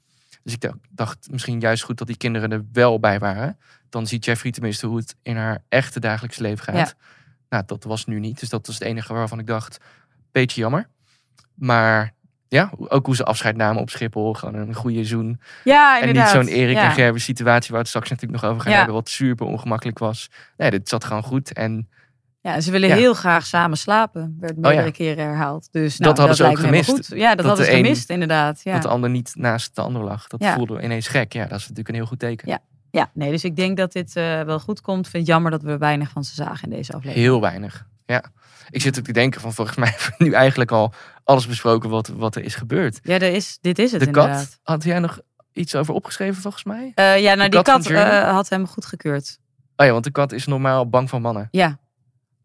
[0.48, 3.58] Dus ik dacht, misschien juist goed dat die kinderen er wel bij waren.
[3.88, 6.94] Dan ziet Jeffrey tenminste hoe het in haar echte dagelijks leven gaat.
[7.48, 8.40] Nou, dat was nu niet.
[8.40, 9.78] Dus dat was het enige waarvan ik dacht,
[10.32, 10.88] beetje jammer.
[11.54, 12.14] Maar
[12.48, 14.34] ja, ook hoe ze afscheid namen op Schiphol.
[14.34, 15.40] Gewoon een goede zoen.
[15.64, 16.32] Ja, En niet inderdaad.
[16.32, 16.84] zo'n Erik ja.
[16.84, 18.76] en Gerben situatie waar we het straks natuurlijk nog over gaan Ja.
[18.76, 18.94] hebben.
[18.96, 20.30] Wat super ongemakkelijk was.
[20.56, 21.52] Nee, dit zat gewoon goed.
[21.52, 21.88] En
[22.40, 24.36] Ja, ze willen heel graag samen slapen.
[24.40, 25.68] Werd Oh meerdere keren herhaald.
[25.70, 26.90] Dus Dat nou, hadden ze ook gemist.
[26.90, 27.06] Goed.
[27.14, 28.60] Ja, dat, Dat hadden de ze een- gemist, inderdaad.
[28.64, 28.72] Ja.
[28.72, 30.26] Dat de ander niet naast de ander lag.
[30.26, 31.32] Dat voelde ineens gek.
[31.32, 32.48] Ja, dat is natuurlijk een heel goed teken.
[32.48, 32.58] Ja.
[32.90, 35.04] ja, nee, dus ik denk dat dit eh, wel goed komt.
[35.04, 37.26] Ik vind het jammer dat we weinig van ze zagen in deze aflevering.
[37.26, 37.86] Heel weinig.
[38.06, 38.24] Ja.
[38.70, 40.92] Ik zit ook te denken van volgens mij hebben we nu eigenlijk al
[41.24, 43.00] alles besproken wat, wat er is gebeurd.
[43.02, 44.38] Ja, er is, dit is het De inderdaad.
[44.48, 45.20] kat, had jij nog
[45.52, 46.92] iets over opgeschreven volgens mij?
[46.94, 49.38] Eh, ja, nou, De die kat eh, had hem goedgekeurd.
[49.76, 51.48] Oh ja, want de kat is normaal bang van mannen.
[51.50, 51.78] Ja,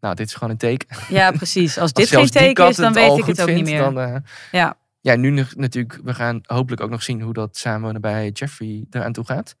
[0.04, 0.96] Nou, dit is gewoon een teken.
[1.08, 1.78] ja precies.
[1.78, 3.78] Als Als dit geen teken is, dan weet ik het ook niet meer.
[3.78, 4.16] Dan, eh,
[4.52, 4.76] Ja.
[5.00, 9.12] ja, nu natuurlijk, we gaan hopelijk ook nog zien hoe dat samenwonen bij Jeffrey eraan
[9.12, 9.56] toe gaat.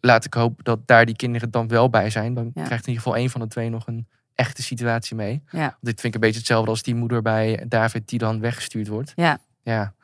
[0.00, 2.34] Laat ik hopen dat daar die kinderen dan wel bij zijn.
[2.34, 2.64] Dan Ja.
[2.64, 5.42] krijgt in ieder geval één van de twee nog een echte situatie mee.
[5.50, 5.76] Ja.
[5.80, 9.12] Dit vind ik een beetje hetzelfde als die moeder bij David die dan weggestuurd wordt.
[9.16, 9.38] Ja.
[9.62, 9.94] ja.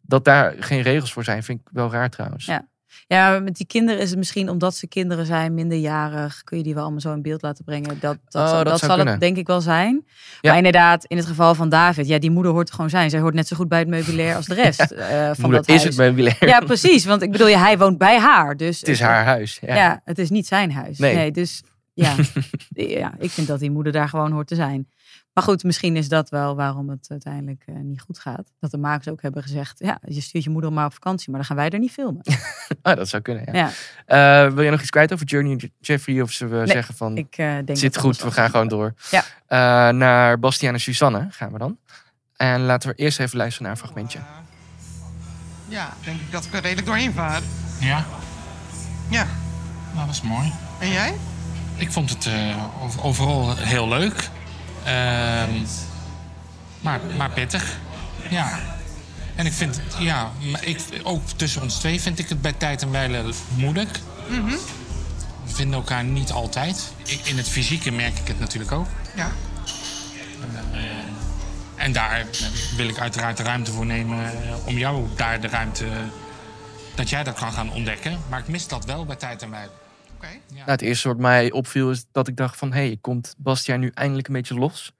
[0.00, 2.46] Dat daar geen regels voor zijn, vind ik wel raar trouwens.
[2.46, 2.68] Ja.
[3.06, 6.74] Ja, met die kinderen is het misschien omdat ze kinderen zijn, minderjarig, kun je die
[6.74, 7.88] wel allemaal zo in beeld laten brengen.
[8.00, 10.04] Dat, dat, Oh, zal- dat zal het denk ik wel zijn.
[10.40, 10.48] Ja.
[10.48, 13.10] Maar inderdaad, in het geval van David, ja, die moeder hoort er gewoon zijn.
[13.10, 15.68] Zij hoort net zo goed bij het meubilair als de rest eh, van Moeder dat
[15.68, 15.82] is huis.
[15.84, 16.48] het meubilair.
[16.48, 17.04] Ja, precies.
[17.04, 18.56] Want ik bedoel, ja, hij woont bij haar.
[18.56, 19.58] Dus Het is haar huis.
[19.66, 19.74] Ja.
[19.74, 20.00] Ja.
[20.04, 20.98] het is niet zijn huis.
[20.98, 21.14] Nee.
[21.14, 21.62] Nee, dus
[21.94, 22.14] ja,
[23.00, 24.88] ja, ik vind dat die moeder daar gewoon hoort te zijn.
[25.32, 28.52] Maar goed, misschien is dat wel waarom het uiteindelijk eh, niet goed gaat.
[28.60, 31.38] Dat de makers ook hebben gezegd, ja, je stuurt je moeder maar op vakantie, maar
[31.38, 32.22] dan gaan wij er niet filmen.
[32.82, 33.70] Ah, dat zou kunnen, ja.
[34.06, 36.20] Ja, Eh, wil je nog iets kwijt over Journey en Jeffrey?
[36.20, 38.94] Of zullen we Nee, zeggen van, ik eh, denk zit goed, we gaan gewoon door.
[39.10, 39.24] Ja.
[39.46, 41.78] Eh, naar Bastiaan en Suzanne gaan we dan.
[42.36, 44.18] En laten we eerst even luisteren naar een fragmentje.
[45.68, 47.40] Ja, denk ik dat ik er redelijk doorheen vaar.
[47.80, 48.04] Ja,
[49.10, 49.26] Ja.
[49.94, 50.52] nou, dat is mooi.
[50.80, 51.14] En jij?
[51.76, 54.28] Ik vond het eh, ov- overal heel leuk.
[54.84, 55.50] Ehm,
[56.80, 57.76] maar, maar pittig.
[58.30, 58.58] Ja.
[59.34, 60.30] En ik vind, het- ja,
[60.60, 63.98] ik, ook tussen ons twee vind ik het bij tijd en wijle moeilijk.
[65.44, 66.92] We vinden elkaar niet altijd.
[67.04, 68.86] Ik, in het fysieke merk ik het natuurlijk ook.
[69.16, 69.30] Ja.
[71.76, 72.26] En daar
[72.76, 75.86] wil ik uiteraard de ruimte voor nemen eh, om jou daar de ruimte...
[76.94, 78.18] dat jij dat kan gaan ontdekken.
[78.28, 79.70] Maar ik mis dat wel bij tijd en wijle.
[80.22, 80.54] Oké.
[80.54, 82.72] Nou, het eerste wat mij opviel is dat ik dacht van...
[82.72, 84.92] hé, hey, komt Bastiaan nu eindelijk een beetje los?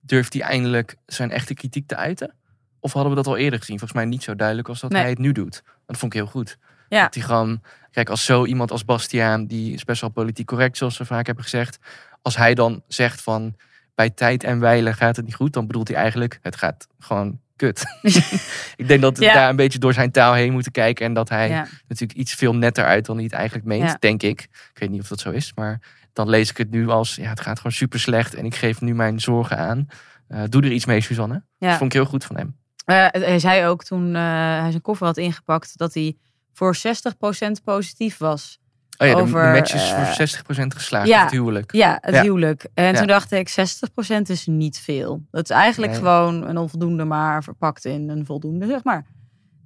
[0.00, 2.34] Durft hij eindelijk zijn echte kritiek te uiten?
[2.80, 3.78] Of hadden we dat al eerder gezien?
[3.78, 5.00] Volgens mij niet zo duidelijk als dat Nee.
[5.00, 5.62] hij het nu doet.
[5.86, 6.58] Dat vond ik heel goed.
[6.88, 7.02] Ja.
[7.02, 7.62] Dat hij gewoon...
[7.90, 9.46] Kijk, als zo iemand als Bastiaan...
[9.46, 11.78] die is best wel politiek correct, zoals we vaak hebben gezegd...
[12.22, 13.56] als hij dan zegt van...
[13.94, 15.52] bij tijd en wijle gaat het niet goed...
[15.52, 16.38] dan bedoelt hij eigenlijk...
[16.42, 17.84] het gaat gewoon kut.
[18.76, 19.34] ik denk dat we Ja.
[19.34, 21.06] daar een beetje door zijn taal heen moeten kijken...
[21.06, 21.66] en dat hij Ja.
[21.88, 23.96] natuurlijk iets veel netter uit dan hij het eigenlijk meent, Ja.
[24.00, 24.40] denk ik.
[24.42, 25.80] Ik weet niet of dat zo is, maar
[26.12, 28.80] dan lees ik het nu als, ja, het gaat gewoon super slecht en ik geef
[28.80, 29.86] nu mijn zorgen aan.
[30.28, 31.42] Eh, doe er iets mee, Suzanne.
[31.58, 32.56] Dat vond ik heel goed van hem.
[32.84, 34.22] Eh, hij zei ook toen eh,
[34.60, 36.16] hij zijn koffer had ingepakt dat hij
[36.52, 38.58] voor 60% positief was.
[38.98, 41.22] Oh ja, Over, de match is voor 60% geslaagd, ja.
[41.22, 41.72] het huwelijk.
[41.72, 42.22] Ja, het Ja.
[42.22, 42.66] huwelijk.
[42.74, 42.92] En Ja.
[42.92, 45.22] toen dacht ik, 60% is niet veel.
[45.30, 46.00] Dat is eigenlijk Nee.
[46.00, 49.04] gewoon een onvoldoende, maar verpakt in een voldoende, zeg maar.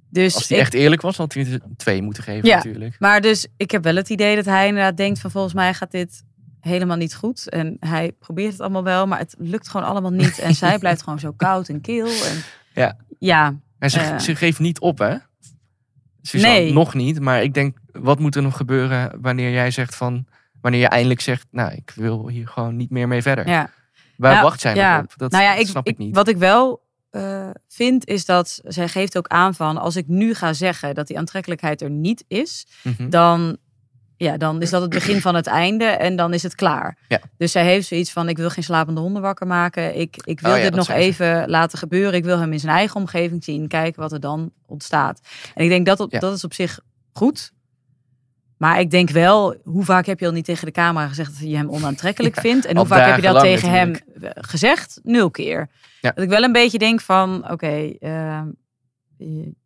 [0.09, 2.55] Dus Als hij ik, echt eerlijk was, had hij twee moeten geven Ja.
[2.55, 2.95] natuurlijk.
[2.99, 5.91] Maar dus ik heb wel het idee dat hij inderdaad denkt van volgens mij gaat
[5.91, 6.23] dit
[6.59, 7.49] helemaal niet goed.
[7.49, 10.39] En hij probeert het allemaal wel, maar het lukt gewoon allemaal niet.
[10.39, 12.05] En zij blijft gewoon zo koud en kil.
[12.07, 12.95] En Ja.
[13.19, 14.19] ja, En ze, Eh.
[14.19, 15.15] ze geeft niet op, hè?
[16.21, 16.73] Suzanne, Nee.
[16.73, 17.19] nog niet.
[17.19, 20.25] Maar ik denk, wat moet er nog gebeuren wanneer jij zegt van...
[20.61, 23.47] Wanneer je eindelijk zegt, nou, ik wil hier gewoon niet meer mee verder.
[23.47, 23.69] ja.
[24.17, 24.99] Waar Nou, wacht zij nog ja.
[24.99, 25.13] op?
[25.17, 26.15] Dat, nou ja, dat ik, snap ik, niet.
[26.15, 30.33] Wat ik wel eh, vind, is dat zij geeft ook aan van als ik nu
[30.33, 33.09] ga zeggen dat die aantrekkelijkheid er niet is, Mhm.
[33.09, 33.57] dan,
[34.19, 36.97] ja, dan is dat het begin van het einde en dan is het klaar.
[37.07, 37.19] Ja.
[37.37, 39.99] Dus zij heeft zoiets van: ik wil geen slapende honden wakker maken.
[39.99, 40.93] Ik, ik wil Oh ja, dit nog ze.
[40.93, 42.13] even laten gebeuren.
[42.13, 45.21] Ik wil hem in zijn eigen omgeving zien, kijken wat er dan ontstaat.
[45.55, 46.19] En ik denk dat op, Ja.
[46.19, 46.79] dat is op zich
[47.13, 47.51] goed.
[48.57, 51.49] Maar ik denk wel, hoe vaak heb je al niet tegen de camera gezegd dat
[51.49, 52.65] je hem onaantrekkelijk vindt?
[52.65, 53.95] En hoe vaak heb je dat tegen hem
[54.35, 54.99] gezegd?
[55.03, 55.69] Nul keer.
[56.01, 57.67] Dat ik wel een beetje denk van, oké,
[57.99, 58.55] eh, je-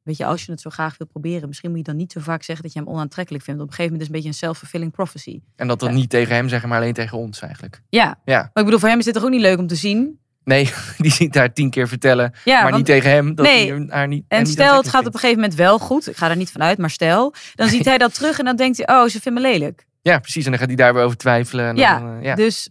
[0.03, 2.19] weet je, als je het zo graag wil proberen, misschien moet je dan niet zo
[2.19, 3.61] vaak zeggen dat je hem onaantrekkelijk vindt.
[3.61, 5.41] Op een gegeven moment is het een beetje een self-fulfilling prophecy.
[5.55, 5.95] En dat dan Ja.
[5.95, 7.81] niet tegen hem zeggen, maar alleen tegen ons eigenlijk.
[7.89, 9.75] Ja, Ja, maar ik bedoel, voor hem is dit toch ook niet leuk om te
[9.75, 10.19] zien?
[10.43, 13.35] nee, die ziet haar tien keer vertellen, Ja, maar want- niet tegen hem.
[13.35, 13.71] Dat Nee.
[13.73, 16.09] hij haar niet, En niet stel, het gaat op een gegeven moment wel goed.
[16.09, 17.33] Ik ga er niet van uit, maar stel.
[17.55, 19.85] Dan ziet hij dat terug en dan denkt hij, oh, ze vindt me lelijk.
[20.01, 20.43] Ja, precies.
[20.45, 21.65] En dan gaat hij daar weer over twijfelen.
[21.67, 22.35] En Ja, dan, eh, ja.
[22.35, 22.69] Dus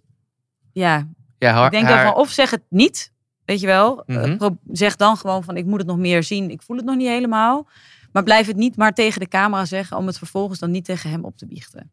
[0.72, 3.11] ja, ja, haar, ik denk haar- dan van, of zeg het niet,
[3.44, 4.04] weet je wel.
[4.06, 4.48] Eh, Mhm.
[4.72, 6.50] zeg dan gewoon van, ik moet het nog meer zien.
[6.50, 7.68] Ik voel het nog niet helemaal.
[8.12, 11.10] Maar blijf het niet maar tegen de camera zeggen om het vervolgens dan niet tegen
[11.10, 11.90] hem op te biechten.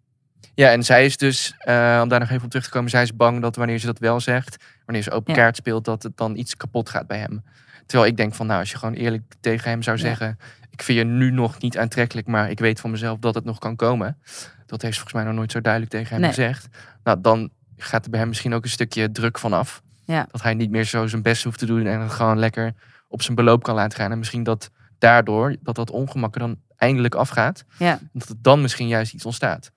[0.56, 3.02] ja, en zij is dus, eh, om daar nog even op terug te komen, zij
[3.02, 5.40] is bang dat wanneer ze dat wel zegt, wanneer ze open Ja.
[5.42, 7.44] kaart speelt, dat het dan iets kapot gaat bij hem.
[7.86, 10.04] Terwijl ik denk van, nou, als je gewoon eerlijk tegen hem zou Ja.
[10.04, 10.38] zeggen,
[10.70, 13.58] ik vind je nu nog niet aantrekkelijk, maar ik weet van mezelf dat het nog
[13.60, 14.18] kan komen.
[14.66, 16.30] Dat heeft ze volgens mij nog nooit zo duidelijk tegen hem Nee.
[16.30, 16.68] gezegd.
[17.04, 19.82] Nou, dan gaat er bij hem misschien ook een stukje druk vanaf.
[20.14, 20.28] Ja.
[20.32, 22.74] Dat hij niet meer zo zijn best hoeft te doen en het gewoon lekker
[23.08, 24.12] op zijn beloop kan laten gaan.
[24.12, 27.64] En misschien dat daardoor dat dat ongemak er dan eindelijk afgaat.
[27.78, 28.00] Ja.
[28.14, 29.72] Dat het dan misschien juist iets ontstaat.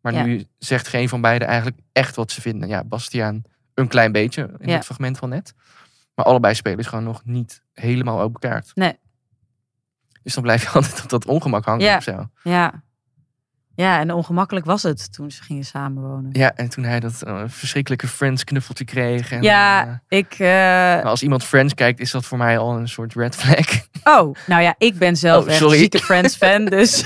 [0.00, 0.24] Maar Ja.
[0.24, 2.68] nu zegt geen van beiden eigenlijk echt wat ze vinden.
[2.68, 3.42] Ja, Bastiaan
[3.74, 4.74] een klein beetje in Ja.
[4.74, 5.54] het fragment van net.
[6.14, 8.70] Maar allebei spelen gewoon nog niet helemaal open kaart.
[8.74, 8.98] Nee.
[10.22, 11.96] Dus dan blijf je altijd op dat ongemak hangen Ja.
[11.96, 12.28] of zo.
[12.42, 12.82] Ja.
[13.76, 16.28] Ja, en ongemakkelijk was het toen ze gingen samenwonen.
[16.32, 19.30] Ja, en toen hij dat eh, verschrikkelijke Friends knuffeltje kreeg.
[19.32, 20.34] En, Ja, eh, ik.
[20.38, 23.66] eh, als iemand Friends kijkt, is dat voor mij al een soort red flag.
[24.18, 26.64] oh, nou ja, ik ben zelf Oh, echt een zieke Friends-fan.
[26.74, 27.04] Dus,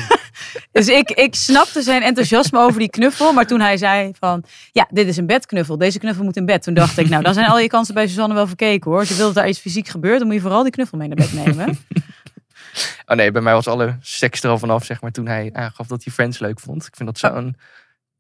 [0.73, 3.33] dus ik, ik snapte zijn enthousiasme over die knuffel.
[3.33, 5.79] Maar toen hij zei van, ja, dit is een bedknuffel.
[5.79, 6.63] Deze knuffel moet in bed.
[6.63, 9.01] Toen dacht ik, nou, dan zijn al je kansen bij Suzanne wel verkeken hoor.
[9.01, 11.09] Als je wilt dat daar iets fysiek gebeurt, dan moet je vooral die knuffel mee
[11.09, 11.79] naar bed nemen.
[13.11, 15.87] Oh nee, bij mij was alle seks er al vanaf, zeg maar, toen hij aangaf
[15.87, 16.87] dat hij Friends leuk vond.
[16.87, 17.57] Ik vind dat zo'n...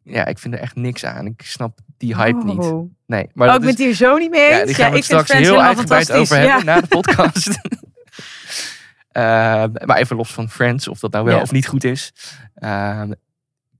[0.02, 1.26] Ja, ik vind er echt niks aan.
[1.26, 2.58] Ik snap die hype niet.
[2.58, 2.90] Oh.
[3.06, 4.58] Nee, maar Oh, is- het hier zo niet mee eens.
[4.58, 6.62] Ja, die gaan we ik straks heel uitgebreid over hebben Ja.
[6.62, 7.48] na de podcast.
[9.08, 9.22] Eh,
[9.84, 11.42] maar even los van Friends, of dat nou wel Ja.
[11.42, 12.12] of niet goed is.
[12.54, 13.02] Eh,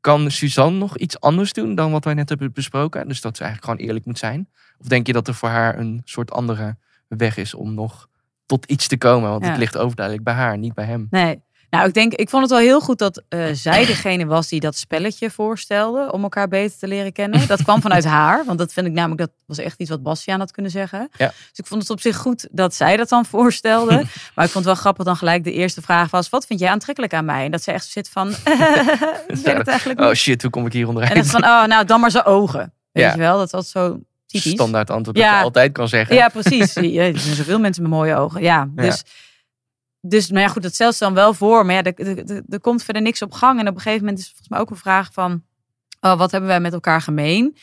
[0.01, 3.09] kan Suzanne nog iets anders doen dan wat wij net hebben besproken?
[3.09, 4.49] Dus dat ze eigenlijk gewoon eerlijk moet zijn?
[4.79, 6.77] Of denk je dat er voor haar een soort andere
[7.09, 8.09] weg is om nog
[8.49, 9.31] tot iets te komen?
[9.31, 9.49] Want Ja.
[9.51, 11.07] het ligt overduidelijk bij haar, niet bij hem.
[11.11, 11.47] Nee.
[11.71, 14.61] Nou, ik denk, ik vond het wel heel goed dat eh, zij degene was die
[14.61, 17.47] dat spelletje voorstelde om elkaar beter te leren kennen.
[17.49, 20.39] Dat kwam vanuit haar, want dat vind ik namelijk, dat was echt iets wat Bastiaan
[20.39, 21.09] had kunnen zeggen.
[21.17, 21.27] Ja.
[21.27, 23.95] Dus ik vond het op zich goed dat zij dat dan voorstelde.
[24.35, 26.71] maar ik vond het wel grappig dan gelijk de eerste vraag was, wat vind jij
[26.71, 27.45] aantrekkelijk aan mij?
[27.45, 28.29] En dat ze echt zit van,
[29.27, 31.15] het eigenlijk Oh shit, hoe kom ik hier En onderuit?
[31.15, 32.73] dan van, oh, nou, dan maar zijn ogen.
[32.93, 33.13] Weet Ja.
[33.13, 34.53] je wel, dat was zo typisch.
[34.53, 36.17] Standaard antwoord dat je altijd kan zeggen.
[36.17, 36.77] Ja, precies.
[36.77, 38.43] Er zijn zoveel mensen met mooie ogen.
[38.43, 38.83] Ja, Ja.
[38.83, 39.05] dus,
[40.01, 41.67] dus maar ja, goed, dat stelt ze dan wel voor.
[41.67, 43.61] Maar ja, er, er, komt verder niks op gang.
[43.61, 45.43] En op een gegeven moment is volgens mij ook een vraag van...
[46.01, 47.57] Oh, wat hebben wij met elkaar gemeen?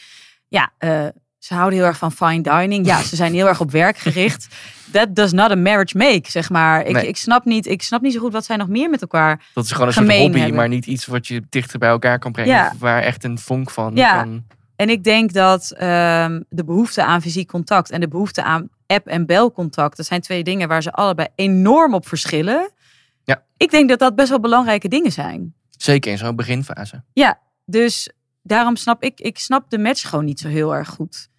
[0.47, 1.05] Ja, eh,
[1.37, 2.85] ze houden heel erg van fine dining.
[2.85, 4.47] Ja, ze zijn heel erg op werk gericht.
[4.91, 6.85] That does not a marriage make, zeg maar.
[6.85, 7.07] Ik, Nee.
[7.07, 9.43] ik, snap niet, ik snap niet zo goed wat zij nog meer met elkaar...
[9.53, 10.55] Dat is gewoon een soort hobby, hebben.
[10.55, 12.53] maar niet iets wat je dichter bij elkaar kan brengen.
[12.53, 12.73] Ja.
[12.79, 14.21] Waar echt een vonk van Ja.
[14.23, 14.45] kan...
[14.75, 19.07] En ik denk dat ehm, de behoefte aan fysiek contact en de behoefte aan app-
[19.07, 22.71] en belcontact, dat zijn twee dingen waar ze allebei enorm op verschillen.
[23.23, 23.43] Ja.
[23.57, 25.53] Ik denk dat dat best wel belangrijke dingen zijn.
[25.69, 27.03] Zeker in zo'n beginfase.
[27.13, 28.09] Ja, dus
[28.43, 31.29] daarom snap ik, ik snap de match gewoon niet zo heel erg goed.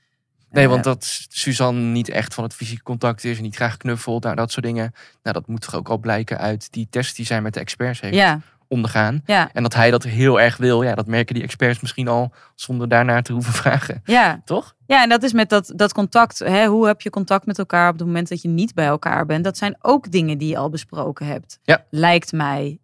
[0.50, 3.76] Nee, Eh, want dat Suzanne niet echt van het fysiek contact is en niet graag
[3.76, 4.92] knuffelt, nou, dat soort dingen.
[5.22, 8.00] Nou, dat moet toch ook al blijken uit die test die zij met de experts
[8.00, 9.22] heeft Ja, ondergaan.
[9.24, 12.32] ja, En dat hij dat heel erg wil, ja, dat merken die experts misschien al
[12.54, 14.00] zonder daarnaar te hoeven vragen.
[14.04, 14.40] ja.
[14.44, 14.74] Toch?
[14.86, 16.38] Ja, en dat is met dat, dat contact.
[16.38, 19.26] Hè, hoe heb je contact met elkaar op het moment dat je niet bij elkaar
[19.26, 19.44] bent?
[19.44, 21.58] Dat zijn ook dingen die je al besproken hebt.
[21.62, 21.84] Ja.
[21.90, 22.78] Lijkt mij.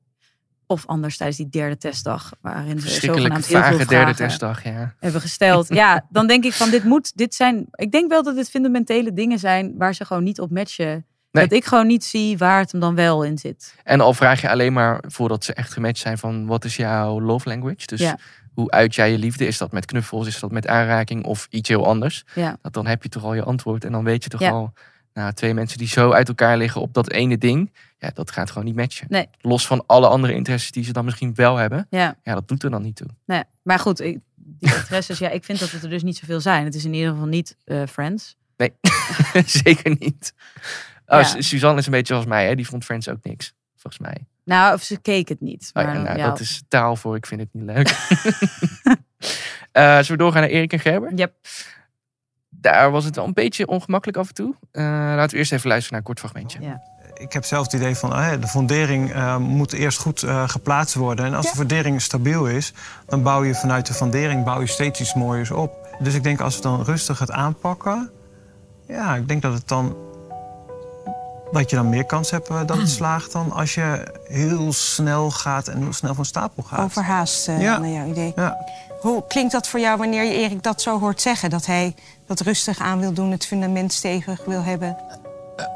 [0.67, 4.65] Of anders tijdens die derde testdag, waarin ze zogenaamd heel veel vage derde vragen testdag,
[4.65, 4.95] ja.
[4.99, 5.69] hebben gesteld.
[5.69, 7.67] Ja, dan denk ik van dit moet, dit zijn.
[7.71, 11.07] Ik denk wel dat dit fundamentele dingen zijn waar ze gewoon niet op matchen.
[11.33, 11.49] Nee.
[11.49, 13.75] Dat ik gewoon niet zie waar het hem dan wel in zit.
[13.85, 17.21] En al vraag je alleen maar voordat ze echt gematcht zijn van wat is jouw
[17.21, 17.87] love language?
[17.87, 18.19] Dus Ja.
[18.55, 19.47] hoe uit jij je liefde?
[19.47, 20.27] Is dat met knuffels?
[20.27, 22.25] Is dat met aanraking of iets heel anders?
[22.35, 24.51] Ja, Dat dan heb je toch al je antwoord en dan weet je toch Ja.
[24.51, 24.73] al,
[25.15, 28.49] nou, twee mensen die zo uit elkaar liggen op dat ene ding, ja, dat gaat
[28.51, 29.07] gewoon niet matchen.
[29.11, 29.29] Nee.
[29.41, 32.17] Los van alle andere interesses die ze dan misschien wel hebben, ja.
[32.23, 33.09] ja, dat doet er dan niet toe.
[33.27, 33.43] Nee.
[33.63, 36.65] Maar goed, ik, die interesses, ja, ik vind dat het er dus niet zoveel zijn.
[36.65, 38.37] Het is in ieder geval niet eh, Friends.
[38.57, 38.73] Nee,
[39.65, 40.35] zeker niet.
[41.07, 41.41] Oh, Ja.
[41.41, 42.55] Suzanne is een beetje zoals mij, hè?
[42.55, 44.27] die vond Friends ook niks, volgens mij.
[44.45, 45.71] Nou, of ze keek het niet.
[45.73, 46.27] Oh, Maar, ja, nou, ja.
[46.27, 47.91] Dat is taal voor ik vind het niet leuk.
[49.73, 51.15] Eh zullen we doorgaan naar Erik en Gerber?
[51.15, 51.33] Yep.
[52.49, 54.55] Daar was het wel een beetje ongemakkelijk af en toe.
[54.71, 56.61] Eh, laten we eerst even luisteren naar een kort fragmentje.
[56.61, 56.83] Ja.
[57.15, 60.95] Ik heb zelf het idee van eh, de fundering eh, moet eerst goed eh, geplaatst
[60.95, 61.25] worden.
[61.25, 62.73] En als de fundering stabiel is,
[63.07, 65.97] dan bouw je vanuit de fundering bouw je steeds iets mooiers op.
[65.99, 68.11] Dus ik denk als we dan rustig het aanpakken,
[68.87, 69.97] ja, ik denk dat het dan
[71.53, 75.31] dat je dan meer kans hebt eh, dat het slaagt dan als je heel snel
[75.31, 76.79] gaat en heel snel van stapel gaat.
[76.81, 77.79] Overhaast eh, Ja.
[77.79, 78.33] naar jouw idee.
[78.37, 78.67] Ja.
[79.01, 81.51] Hoe klinkt dat voor jou wanneer je Erik dat zo hoort zeggen?
[81.51, 81.95] Dat hij
[82.27, 84.97] dat rustig aan wil doen, het fundament stevig wil hebben?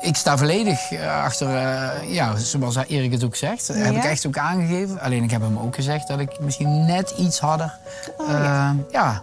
[0.01, 3.69] Ik sta volledig eh, achter, eh, ja, zoals Erik het ook zegt.
[3.69, 5.01] Heb ik echt ook aangegeven.
[5.01, 7.79] Alleen ik heb hem ook gezegd dat ik misschien net iets harder,
[8.17, 8.75] Oh, eh, ja.
[8.91, 9.23] ja.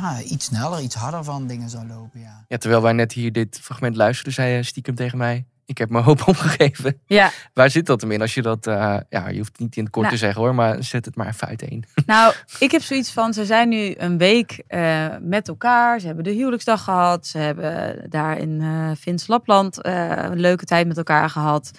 [0.00, 2.20] Ja, iets sneller, iets harder van dingen zou lopen.
[2.20, 2.44] Ja.
[2.48, 5.44] Ja, terwijl wij net hier dit fragment luisterden, zei hij stiekem tegen mij...
[5.66, 7.00] Ik heb mijn hoop opgegeven.
[7.06, 8.20] ja, Waar zit dat hem in?
[8.20, 10.16] Als je dat, eh, ja, je hoeft het niet in het kort Nou.
[10.18, 11.84] te zeggen hoor, maar zet het maar even uiteen.
[12.06, 16.00] nou, ik heb zoiets van, ze zijn nu een week eh, met elkaar.
[16.00, 17.26] Ze hebben de huwelijksdag gehad.
[17.26, 21.70] Ze hebben daar in eh Vins Lapland eh, een leuke tijd met elkaar gehad.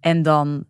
[0.00, 0.64] En dan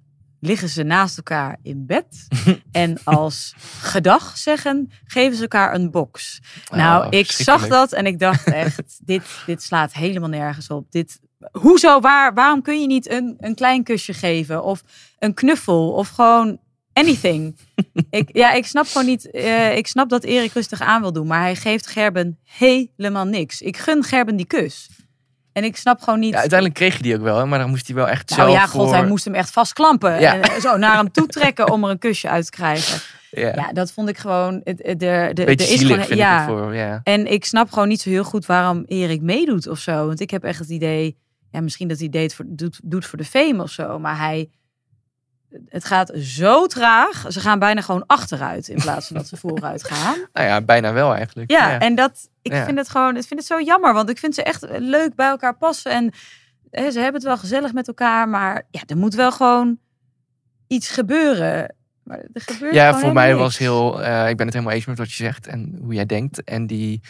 [0.45, 2.29] liggen ze naast elkaar in bed.
[2.73, 6.41] en als gedag zeggen, geven ze elkaar een box.
[6.71, 10.87] nou, Oh, ik zag dat en ik dacht echt, dit, dit slaat helemaal nergens op.
[10.91, 11.21] Dit,
[11.53, 14.63] hoezo, waar, waarom kun je niet een, een klein kusje geven?
[14.63, 14.83] Of
[15.19, 15.93] een knuffel?
[15.93, 16.59] Of gewoon
[16.93, 17.57] anything?
[18.11, 21.27] ik, ja, ik snap gewoon niet, eh, ik snap dat Erik rustig aan wil doen.
[21.27, 23.61] Maar hij geeft Gerben helemaal niks.
[23.61, 24.89] Ik gun Gerben die kus.
[25.53, 26.33] En ik snap gewoon niet.
[26.33, 28.43] Ja, uiteindelijk kreeg je die ook wel, hè, maar dan moest hij wel echt Nou
[28.43, 28.95] zelf ja, god, voor...
[28.95, 30.21] hij moest hem echt vastklampen.
[30.21, 30.35] Ja.
[30.35, 33.01] En eh, zo naar hem toe trekken om er een kusje uit te krijgen.
[33.31, 33.53] Ja.
[33.55, 34.61] Ja, dat vond ik gewoon.
[34.65, 36.43] De, de, Beetje er is zielig gewoon, ja.
[36.43, 37.01] ik voor, ja.
[37.05, 40.07] En ik snap gewoon niet zo heel goed waarom Erik meedoet of zo.
[40.07, 41.17] Want ik heb echt het idee,
[41.51, 43.99] ja, misschien dat hij deed voor, doet, doet voor de fame of zo.
[43.99, 44.51] Maar hij,
[45.69, 47.25] het gaat zo traag.
[47.29, 50.17] Ze gaan bijna gewoon achteruit in plaats van dat ze vooruit gaan.
[50.33, 51.51] Nou ja, bijna wel eigenlijk.
[51.51, 52.65] Ja, en dat, ik Ja.
[52.65, 53.95] vind het gewoon, ik vind het zo jammer.
[53.95, 55.93] Want ik vind ze echt leuk bij elkaar passen.
[55.93, 56.11] En
[56.71, 58.29] hè, ze hebben het wel gezellig met elkaar.
[58.29, 59.79] Maar ja, er moet wel gewoon
[60.67, 61.75] iets gebeuren.
[62.03, 64.03] Maar er gebeurt Ja, voor mij was heel.
[64.03, 66.45] eh, ik ben het helemaal eens met wat je zegt en hoe jij denkt.
[66.45, 67.01] En die,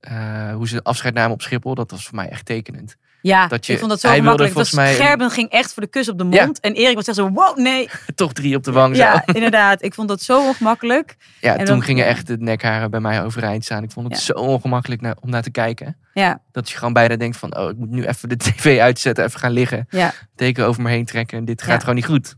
[0.00, 2.96] eh, hoe ze afscheid namen op Schiphol, dat was voor mij echt tekenend.
[3.22, 4.36] Ja, dat je- ik vond dat zo hij wilde.
[4.42, 6.44] Dat volgens mij- Gerben ging echt voor de kus op de Ja.
[6.44, 6.60] mond.
[6.60, 7.88] En Erik was echt zo, wow, nee.
[8.14, 8.96] Toch drie op de wang.
[8.96, 9.02] zo.
[9.02, 9.82] Ja, inderdaad.
[9.82, 11.16] Ik vond dat zo ongemakkelijk.
[11.40, 13.82] Ja, En toen dan- gingen echt de nekharen bij mij overeind staan.
[13.82, 14.22] Ik vond het Ja.
[14.24, 15.96] zo ongemakkelijk om naar te kijken.
[16.14, 19.24] Ja, Dat je gewoon bijna denkt van, oh, ik moet nu even de tv uitzetten,
[19.24, 19.86] even gaan liggen.
[19.90, 20.12] ja.
[20.34, 21.38] Teken over me heen trekken.
[21.38, 22.34] En dit gaat gewoon niet goed.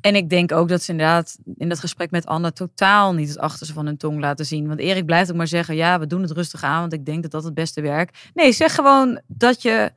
[0.00, 3.38] En ik denk ook dat ze inderdaad in dat gesprek met Anne totaal niet het
[3.38, 4.68] achterste van hun tong laten zien.
[4.68, 7.22] Want Erik blijft ook maar zeggen, ja, we doen het rustig aan, want ik denk
[7.22, 8.18] dat dat het beste werkt.
[8.34, 9.92] Nee, zeg gewoon dat je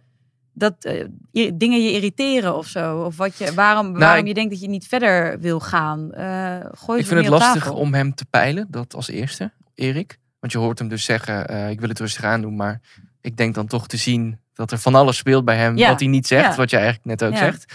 [0.58, 1.06] dat eh,
[1.54, 3.02] dingen je irriteren of zo.
[3.04, 6.12] Of wat je, waarom, waarom Nou, ik- je denkt dat je niet verder wil gaan.
[6.14, 7.76] Eh gooi Ik vind het lastig tafel.
[7.80, 10.18] om hem te peilen, dat als eerste, Erik.
[10.40, 12.56] Want je hoort hem dus zeggen, eh, ik wil het rustig aandoen.
[12.56, 12.82] Maar
[13.22, 15.78] ik denk dan toch te zien dat er van alles speelt bij hem.
[15.78, 15.90] Ja.
[15.90, 16.56] Wat hij niet zegt, Ja.
[16.56, 17.44] wat jij eigenlijk net ook Ja.
[17.46, 17.74] zegt.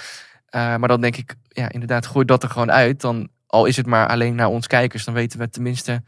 [0.79, 3.01] Maar dan denk ik, ja, inderdaad, gooi dat er gewoon uit.
[3.01, 6.03] Dan, al is het maar alleen naar ons kijkers, dan weten we tenminste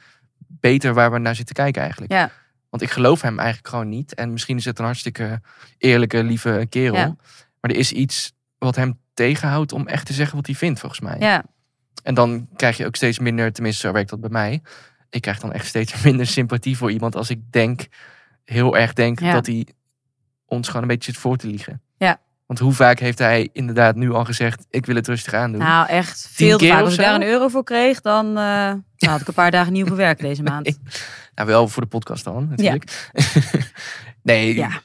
[0.46, 2.12] beter waar we naar zitten kijken eigenlijk.
[2.12, 2.30] Ja.
[2.72, 4.14] Want ik geloof hem eigenlijk gewoon niet.
[4.14, 5.40] En misschien is het een hartstikke
[5.78, 6.94] eerlijke, lieve kerel.
[6.94, 7.16] Ja.
[7.60, 11.00] Maar er is iets wat hem tegenhoudt om echt te zeggen wat hij vindt, volgens
[11.00, 11.16] mij.
[11.18, 11.44] Ja,
[12.02, 14.62] En dan krijg je ook steeds minder, tenminste zo werkt dat bij mij.
[15.10, 17.86] Ik krijg dan echt steeds minder sympathie voor iemand als ik denk,
[18.44, 19.32] heel erg denk, Ja.
[19.32, 19.66] dat hij
[20.46, 21.82] ons gewoon een beetje zit voor te liegen.
[22.46, 22.48] Ja.
[22.58, 25.60] Want hoe vaak heeft hij inderdaad nu al gezegd, ik wil het rustig aandoen.
[25.60, 26.82] nou echt veel te vaak.
[26.84, 29.72] Als ik daar een euro voor kreeg, dan eh, nou, had ik een paar dagen
[29.72, 30.78] niet hoeven werken deze maand.
[31.34, 33.10] Nou, wel voor de podcast dan, natuurlijk.
[34.22, 34.80] nee, Ja.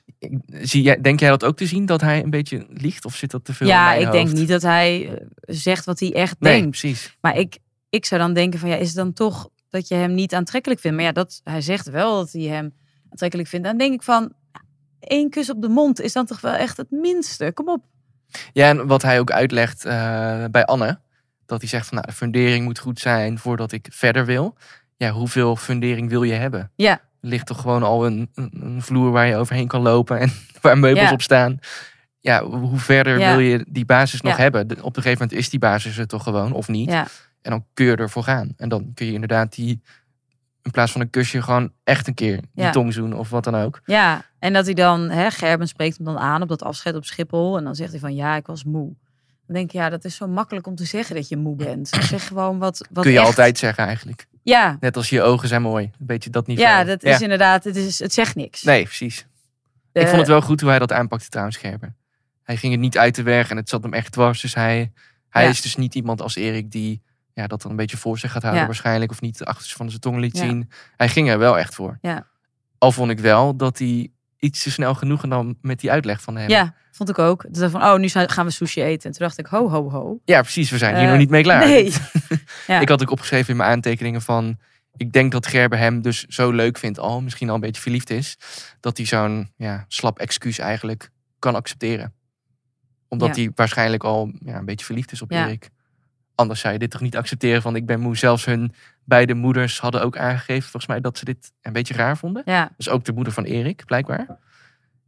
[0.47, 3.05] zie jij, denk jij dat ook te zien, dat hij een beetje liegt?
[3.05, 5.99] Of zit dat te veel in Ja, ik denk niet dat hij eh, zegt wat
[5.99, 6.69] hij echt Nee, denkt.
[6.79, 7.17] precies.
[7.21, 7.57] Maar ik,
[7.89, 10.79] ik zou dan denken van ja, is het dan toch dat je hem niet aantrekkelijk
[10.81, 10.97] vindt?
[10.97, 12.73] Maar ja, dat, hij zegt wel dat hij hem
[13.09, 13.65] aantrekkelijk vindt.
[13.65, 14.33] Dan denk ik van,
[14.99, 17.51] één kus op de mond is dan toch wel echt het minste.
[17.53, 17.83] Kom op.
[18.53, 20.99] Ja, en wat hij ook uitlegt eh, bij Anne,
[21.45, 24.55] dat hij zegt van nou, de fundering moet goed zijn voordat ik verder wil.
[24.95, 26.71] Ja, hoeveel fundering wil je hebben?
[26.75, 26.91] Ja.
[27.21, 30.31] Er ligt toch gewoon al een, een, vloer waar je overheen kan lopen en
[30.61, 31.11] waar meubels Ja.
[31.13, 31.59] op staan.
[32.19, 33.29] Ja, hoe verder Ja.
[33.29, 34.41] wil je die basis nog Ja.
[34.41, 34.61] hebben?
[34.83, 36.89] Op een gegeven moment is die basis er toch gewoon, of niet?
[36.91, 37.07] Ja,
[37.41, 38.53] En dan kun je ervoor gaan.
[38.57, 39.81] En dan kun je inderdaad die,
[40.61, 43.55] in plaats van een kusje, gewoon echt een keer die tong zoenen of wat dan
[43.55, 43.81] ook.
[43.85, 44.25] ja.
[44.39, 47.57] En dat hij dan, hè, Gerben spreekt hem dan aan op dat afscheid op Schiphol.
[47.57, 48.93] En dan zegt hij van ja, ik was moe.
[49.45, 51.87] Dan denk ik, ja, dat is zo makkelijk om te zeggen dat je moe bent.
[51.87, 54.25] Zeg gewoon wat, wat kun je echt- altijd zeggen eigenlijk.
[54.43, 55.85] Ja, Net als je ogen zijn mooi.
[55.99, 56.69] Een beetje dat niveau.
[56.69, 58.63] ja dat is inderdaad, het, is, het zegt niks.
[58.63, 59.25] Nee, precies.
[59.91, 61.95] De- Ik vond het wel goed hoe hij dat aanpakte trouwens, Gerber.
[62.43, 64.41] Hij ging het niet uit de weg en het zat hem echt dwars.
[64.41, 64.91] Dus hij,
[65.29, 65.49] hij Ja.
[65.49, 67.01] is dus niet iemand als Erik die
[67.33, 68.67] ja, dat dan een beetje voor zich gaat houden Ja.
[68.67, 69.11] waarschijnlijk.
[69.11, 70.69] Of niet de achterste van zijn tong liet zien.
[70.97, 71.97] Hij ging er wel echt voor.
[72.01, 72.27] Ja.
[72.77, 76.35] Al vond ik wel dat hij iets te snel genoeg nam met die uitleg van
[76.37, 76.49] hem.
[76.49, 77.45] Ja, vond ik ook.
[77.49, 79.09] Dat van, oh, nu gaan we sushi eten.
[79.09, 80.19] En toen dacht ik, ho, ho, ho.
[80.25, 80.69] Ja, precies.
[80.69, 81.67] We zijn hier Eh, nog niet mee klaar.
[81.67, 81.93] Nee.
[82.67, 82.79] Ja.
[82.79, 84.57] Ik had ook opgeschreven in mijn aantekeningen van...
[84.97, 87.21] Ik denk dat Gerber hem dus zo leuk vindt al.
[87.21, 88.37] Misschien al een beetje verliefd is.
[88.79, 92.13] Dat hij zo'n ja, slap excuus eigenlijk kan accepteren.
[93.07, 93.41] Omdat Ja.
[93.41, 95.45] hij waarschijnlijk al ja, een beetje verliefd is op Ja.
[95.45, 95.69] Erik.
[96.37, 98.17] Anders zou je dit toch niet accepteren van ik ben moe.
[98.17, 98.73] Zelfs hun
[99.03, 102.41] beide moeders hadden ook aangegeven volgens mij dat ze dit een beetje raar vonden.
[102.45, 104.37] Ja, Dus ook de moeder van Erik, blijkbaar.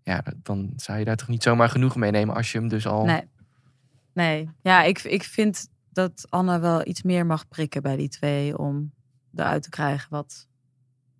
[0.03, 2.87] Ja, dan zou je daar toch niet zomaar genoeg mee nemen als je hem dus
[2.87, 3.05] al...
[3.05, 3.21] nee.
[4.13, 4.49] Nee.
[4.61, 8.57] Ja, ik, ik vind dat Anne wel iets meer mag prikken bij die twee.
[8.57, 8.91] Om
[9.35, 10.47] eruit te krijgen wat...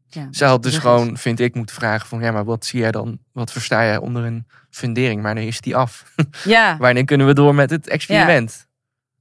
[0.08, 0.80] Ja, Ze had dus is.
[0.80, 3.98] gewoon, vind ik, moeten vragen van ja, maar wat zie jij dan, wat versta jij
[3.98, 5.22] onder een fundering?
[5.22, 6.14] Wanneer is die af?
[6.44, 8.68] Ja, Wanneer kunnen we door met het experiment?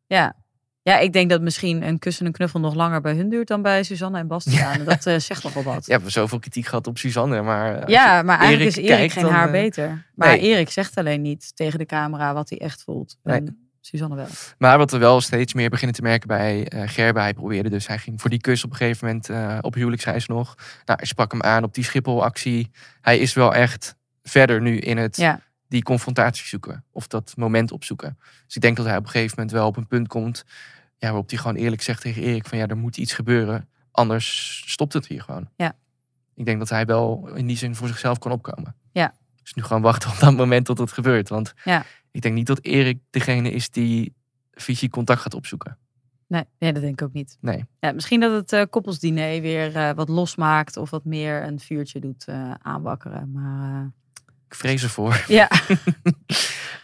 [0.06, 0.16] ja.
[0.16, 0.36] Ja,
[0.96, 3.62] ik denk dat misschien een kus en een knuffel nog langer bij hun duurt dan
[3.62, 4.84] bij Suzanne en Bastiaan.
[4.84, 5.74] dat eh, zegt nog wel wat.
[5.74, 8.90] Ja, we hebben zoveel kritiek gehad op Suzanne, maar als Ja, maar eigenlijk Erik is
[8.90, 10.06] Erik kijkt, geen dan, haar eh, beter.
[10.14, 10.40] Maar nee.
[10.40, 13.16] Erik zegt alleen niet tegen de camera wat hij echt voelt.
[13.22, 13.36] Nee.
[13.36, 14.26] En Suzanne wel.
[14.58, 17.22] Maar wat we wel steeds meer beginnen te merken bij uh, Gerben.
[17.22, 20.26] Hij probeerde dus, hij ging voor die kus op een gegeven moment uh, op huwelijksreis
[20.26, 20.54] nog.
[20.56, 22.70] Nou, hij sprak hem aan op die Schiphol-actie.
[23.00, 25.40] Hij is wel echt verder nu in het ja.
[25.68, 26.84] die confrontatie zoeken.
[26.92, 28.18] Of dat moment opzoeken.
[28.46, 30.44] Dus ik denk dat hij op een gegeven moment wel op een punt komt.
[30.98, 33.68] Ja, waarop hij gewoon eerlijk zegt tegen Erik van ja, er moet iets gebeuren.
[33.90, 35.48] Anders stopt het hier gewoon.
[35.56, 35.76] Ja.
[36.34, 38.76] Ik denk dat hij wel in die zin voor zichzelf kan opkomen.
[38.92, 39.14] Ja.
[39.42, 41.28] Dus nu gewoon wachten op dat moment tot het gebeurt.
[41.28, 41.84] Want ja.
[42.10, 44.14] ik denk niet dat Erik degene is die
[44.52, 45.78] fysiek contact gaat opzoeken.
[46.26, 47.38] Nee, nee, dat denk ik ook niet.
[47.40, 47.64] Nee.
[47.80, 52.00] Ja, misschien dat het uh, koppelsdiner weer uh, wat losmaakt of wat meer een vuurtje
[52.00, 53.32] doet uh, aanwakkeren.
[53.32, 53.92] Maar
[54.48, 55.24] ik vrees ervoor.
[55.28, 55.48] Ja.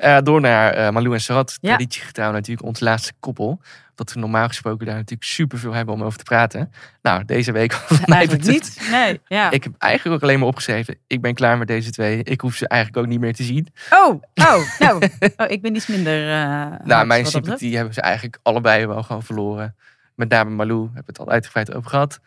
[0.01, 1.59] uh, door naar uh, Malou en Sarat.
[1.61, 1.69] Ja.
[1.69, 3.61] Traditiegetrouw natuurlijk, ons laatste koppel.
[3.95, 6.73] Dat we normaal gesproken daar natuurlijk super veel hebben om over te praten.
[7.03, 8.89] Nou, deze week eigenlijk niet.
[8.91, 9.51] Nee, ja.
[9.51, 10.97] Ik heb eigenlijk ook alleen maar opgeschreven.
[11.07, 12.23] Ik ben klaar met deze twee.
[12.23, 13.69] Ik hoef ze eigenlijk ook niet meer te zien.
[13.91, 15.09] Oh, oh, nou.
[15.37, 16.29] oh ik ben iets minder.
[16.29, 19.77] Uh, nou, mijn sympathie hebben ze eigenlijk allebei wel gewoon verloren.
[20.15, 22.21] Met name Malou, hebben het al uitgebreid over gehad.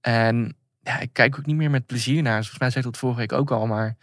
[0.00, 0.56] En
[0.86, 2.38] ja, ik kijk ook niet meer met plezier naar.
[2.40, 3.96] Volgens mij zei ik dat vorige week ook al, maar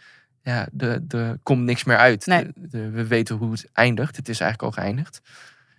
[0.44, 0.68] ja,
[1.08, 2.26] er komt niks meer uit.
[2.26, 2.50] Nee.
[2.70, 4.16] we weten hoe het eindigt.
[4.16, 5.20] Het is eigenlijk al geëindigd.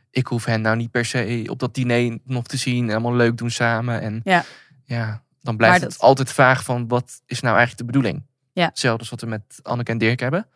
[0.09, 2.91] Ik hoef hen nou niet per se op dat diner nog te zien.
[2.91, 4.01] Allemaal leuk doen samen.
[4.01, 4.43] En ja,
[4.83, 8.25] ja dan blijft het altijd vaag van wat is nou eigenlijk de bedoeling.
[8.53, 8.65] Ja.
[8.65, 10.47] Hetzelfde als wat we met Anneke en Dirk hebben.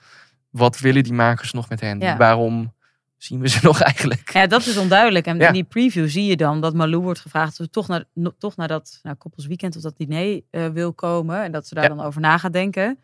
[0.49, 2.18] Wat willen die makers nog met hen?
[2.18, 2.74] Waarom
[3.18, 4.34] zien we ze nog eigenlijk?
[4.34, 5.26] Ja, dat is onduidelijk.
[5.26, 7.49] En in die preview zie je dan dat Malou wordt gevraagd...
[7.49, 8.03] of ze toch naar,
[8.38, 11.43] toch naar dat nou, koppelsweekend of dat diner uh, wil komen.
[11.43, 12.97] En dat ze daar dan over na gaat denken.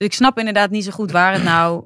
[0.00, 1.84] Dus ik snap inderdaad niet zo goed waar het nou,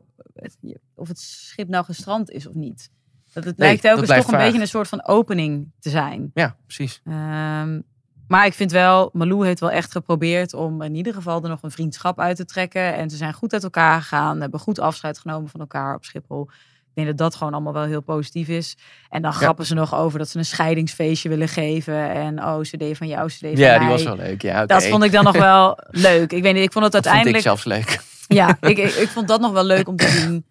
[0.95, 2.91] of het schip nou gestrand is of niet.
[3.33, 6.31] Dat het lijkt telkens toch een beetje een soort van opening te zijn.
[6.35, 7.01] Ja, precies.
[7.05, 7.85] Um,
[8.29, 11.62] maar ik vind wel, Malou heeft wel echt geprobeerd om in ieder geval er nog
[11.62, 12.95] een vriendschap uit te trekken.
[12.95, 16.51] En ze zijn goed uit elkaar gegaan, hebben goed afscheid genomen van elkaar op Schiphol.
[16.95, 18.76] Ik denk dat dat gewoon allemaal wel heel positief is.
[19.09, 22.11] En dan grappen ze nog over dat ze een scheidingsfeestje willen geven.
[22.11, 24.42] En oh, CD van jou, CD van Ja, die was wel leuk.
[24.42, 24.66] Ja, okay.
[24.66, 25.78] Dat vond ik dan nog wel
[26.09, 26.32] leuk.
[26.32, 27.45] Ik weet niet, ik vond het uiteindelijk...
[27.45, 28.12] Dat vond ik zelfs leuk.
[28.38, 30.45] Ja, ik, ik, ik, vond dat nog wel leuk om te zien.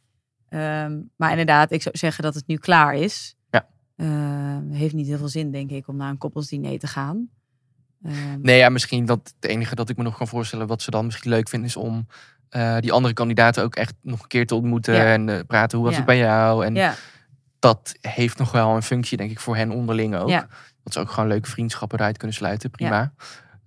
[0.59, 3.35] Um, maar inderdaad, ik zou zeggen dat het nu klaar is.
[3.51, 3.67] Ja.
[3.97, 7.29] Uh, heeft niet heel veel zin, denk ik, om naar een koppelsdiner te gaan.
[8.05, 10.67] Um, nee, ja, misschien dat het enige dat ik me nog kan voorstellen...
[10.67, 12.07] wat ze dan misschien leuk vinden, is om
[12.55, 14.93] uh, die andere kandidaten ook echt nog een keer te ontmoeten.
[14.93, 15.03] Ja.
[15.03, 16.01] En uh, praten, hoe was ja.
[16.03, 16.65] het bij jou?
[16.65, 16.95] En ja.
[17.59, 20.29] dat heeft nog wel een functie, denk ik, voor hen onderling ook.
[20.83, 22.69] Dat ze ook gewoon leuke vriendschappen eruit kunnen sluiten.
[22.69, 23.13] Prima.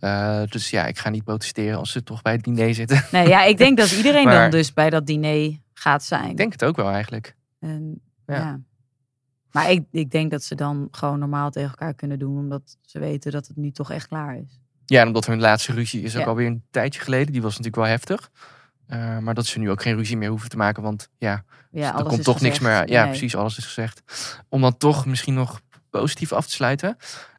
[0.01, 3.05] Uh, dus ja, ik ga niet protesteren als ze toch bij het diner zitten.
[3.12, 6.30] Nee, ja, ik denk dat iedereen maar, dan dus bij dat diner gaat zijn.
[6.30, 7.37] Ik denk het ook wel eigenlijk.
[7.61, 8.61] En, ja.
[9.51, 12.99] Maar ik, ik denk dat ze dan gewoon normaal tegen elkaar kunnen doen, omdat ze
[12.99, 14.61] weten dat het nu toch echt klaar is.
[14.87, 17.32] Ja, en omdat hun laatste ruzie is ook alweer een tijdje geleden.
[17.32, 18.30] Die was natuurlijk wel heftig.
[18.89, 20.82] Uh, maar dat ze nu ook geen ruzie meer hoeven te maken.
[20.82, 22.91] Want ja, ja er komt toch niks meer.
[22.91, 23.11] Ja, nee.
[23.11, 24.03] precies, alles is gezegd.
[24.49, 25.61] Om dan toch misschien nog
[25.91, 26.97] positief af te sluiten.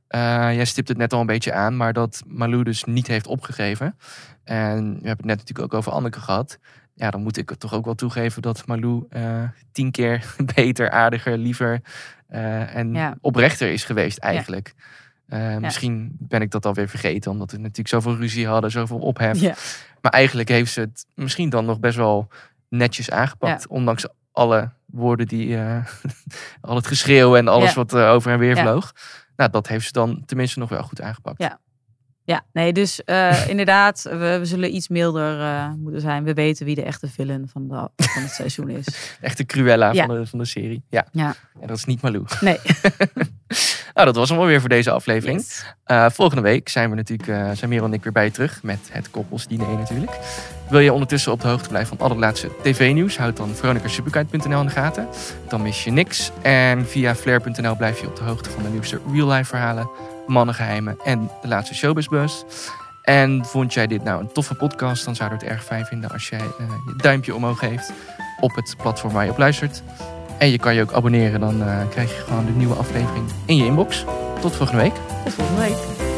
[0.10, 0.20] Uh,
[0.56, 3.98] jij stipt het net al een beetje aan, maar dat Malou dus niet heeft opgegeven.
[4.44, 6.60] En we hebben het net natuurlijk ook over Anneke gehad.
[6.94, 10.90] Ja, dan moet ik het toch ook wel toegeven dat Malou uh, tien keer beter,
[10.90, 11.82] aardiger, liever
[12.28, 13.18] en ja.
[13.22, 14.74] oprechter is geweest eigenlijk.
[14.76, 14.84] Ja.
[15.60, 19.40] Misschien ben ik dat alweer vergeten, omdat we natuurlijk zoveel ruzie hadden, zoveel ophef.
[19.40, 19.56] Ja.
[20.02, 22.28] Maar eigenlijk heeft ze het misschien dan nog best wel
[22.70, 25.58] netjes aangepakt, ondanks alle woorden die,
[26.62, 28.94] al het geschreeuw en alles wat over en weer vloog.
[29.36, 31.42] Nou, dat heeft ze dan tenminste nog wel goed aangepakt.
[31.42, 31.60] Ja,
[32.24, 33.02] ja nee, dus
[33.54, 36.24] inderdaad, we, we, zullen iets milder moeten zijn.
[36.24, 38.86] We weten wie de echte villain van, de, van het seizoen is.
[38.86, 40.84] De echte Cruella van, de, van de serie.
[40.90, 41.08] Ja.
[41.12, 41.36] ja.
[41.60, 42.26] En dat is niet Malou.
[42.42, 42.60] Nee.
[43.98, 45.40] Nou, dat was hem alweer voor deze aflevering.
[45.40, 45.74] Yes.
[45.88, 48.80] Uh, volgende week zijn we natuurlijk, zijn Merel en ik weer bij je terug met
[48.92, 50.12] het koppelsdiner natuurlijk.
[50.70, 53.18] Wil je ondertussen op de hoogte blijven van al het laatste tv-nieuws?
[53.18, 55.08] Houd dan veronicasuperkite.nl in de gaten.
[55.48, 56.32] Dan mis je niks.
[56.42, 59.90] En via flair.nl blijf je op de hoogte van de nieuwste real-life verhalen,
[60.28, 62.44] mannengeheimen en de laatste showbizbus.
[63.02, 66.12] En vond jij dit nou een toffe podcast, dan zou ik het erg fijn vinden
[66.12, 67.92] als jij uh, je duimpje omhoog geeft
[68.40, 69.84] op het platform waar je op luistert.
[70.38, 73.56] En je kan je ook abonneren, dan uh, krijg je gewoon de nieuwe aflevering in
[73.56, 74.06] je inbox.
[74.42, 74.94] Tot volgende week.
[75.24, 76.17] Tot volgende week.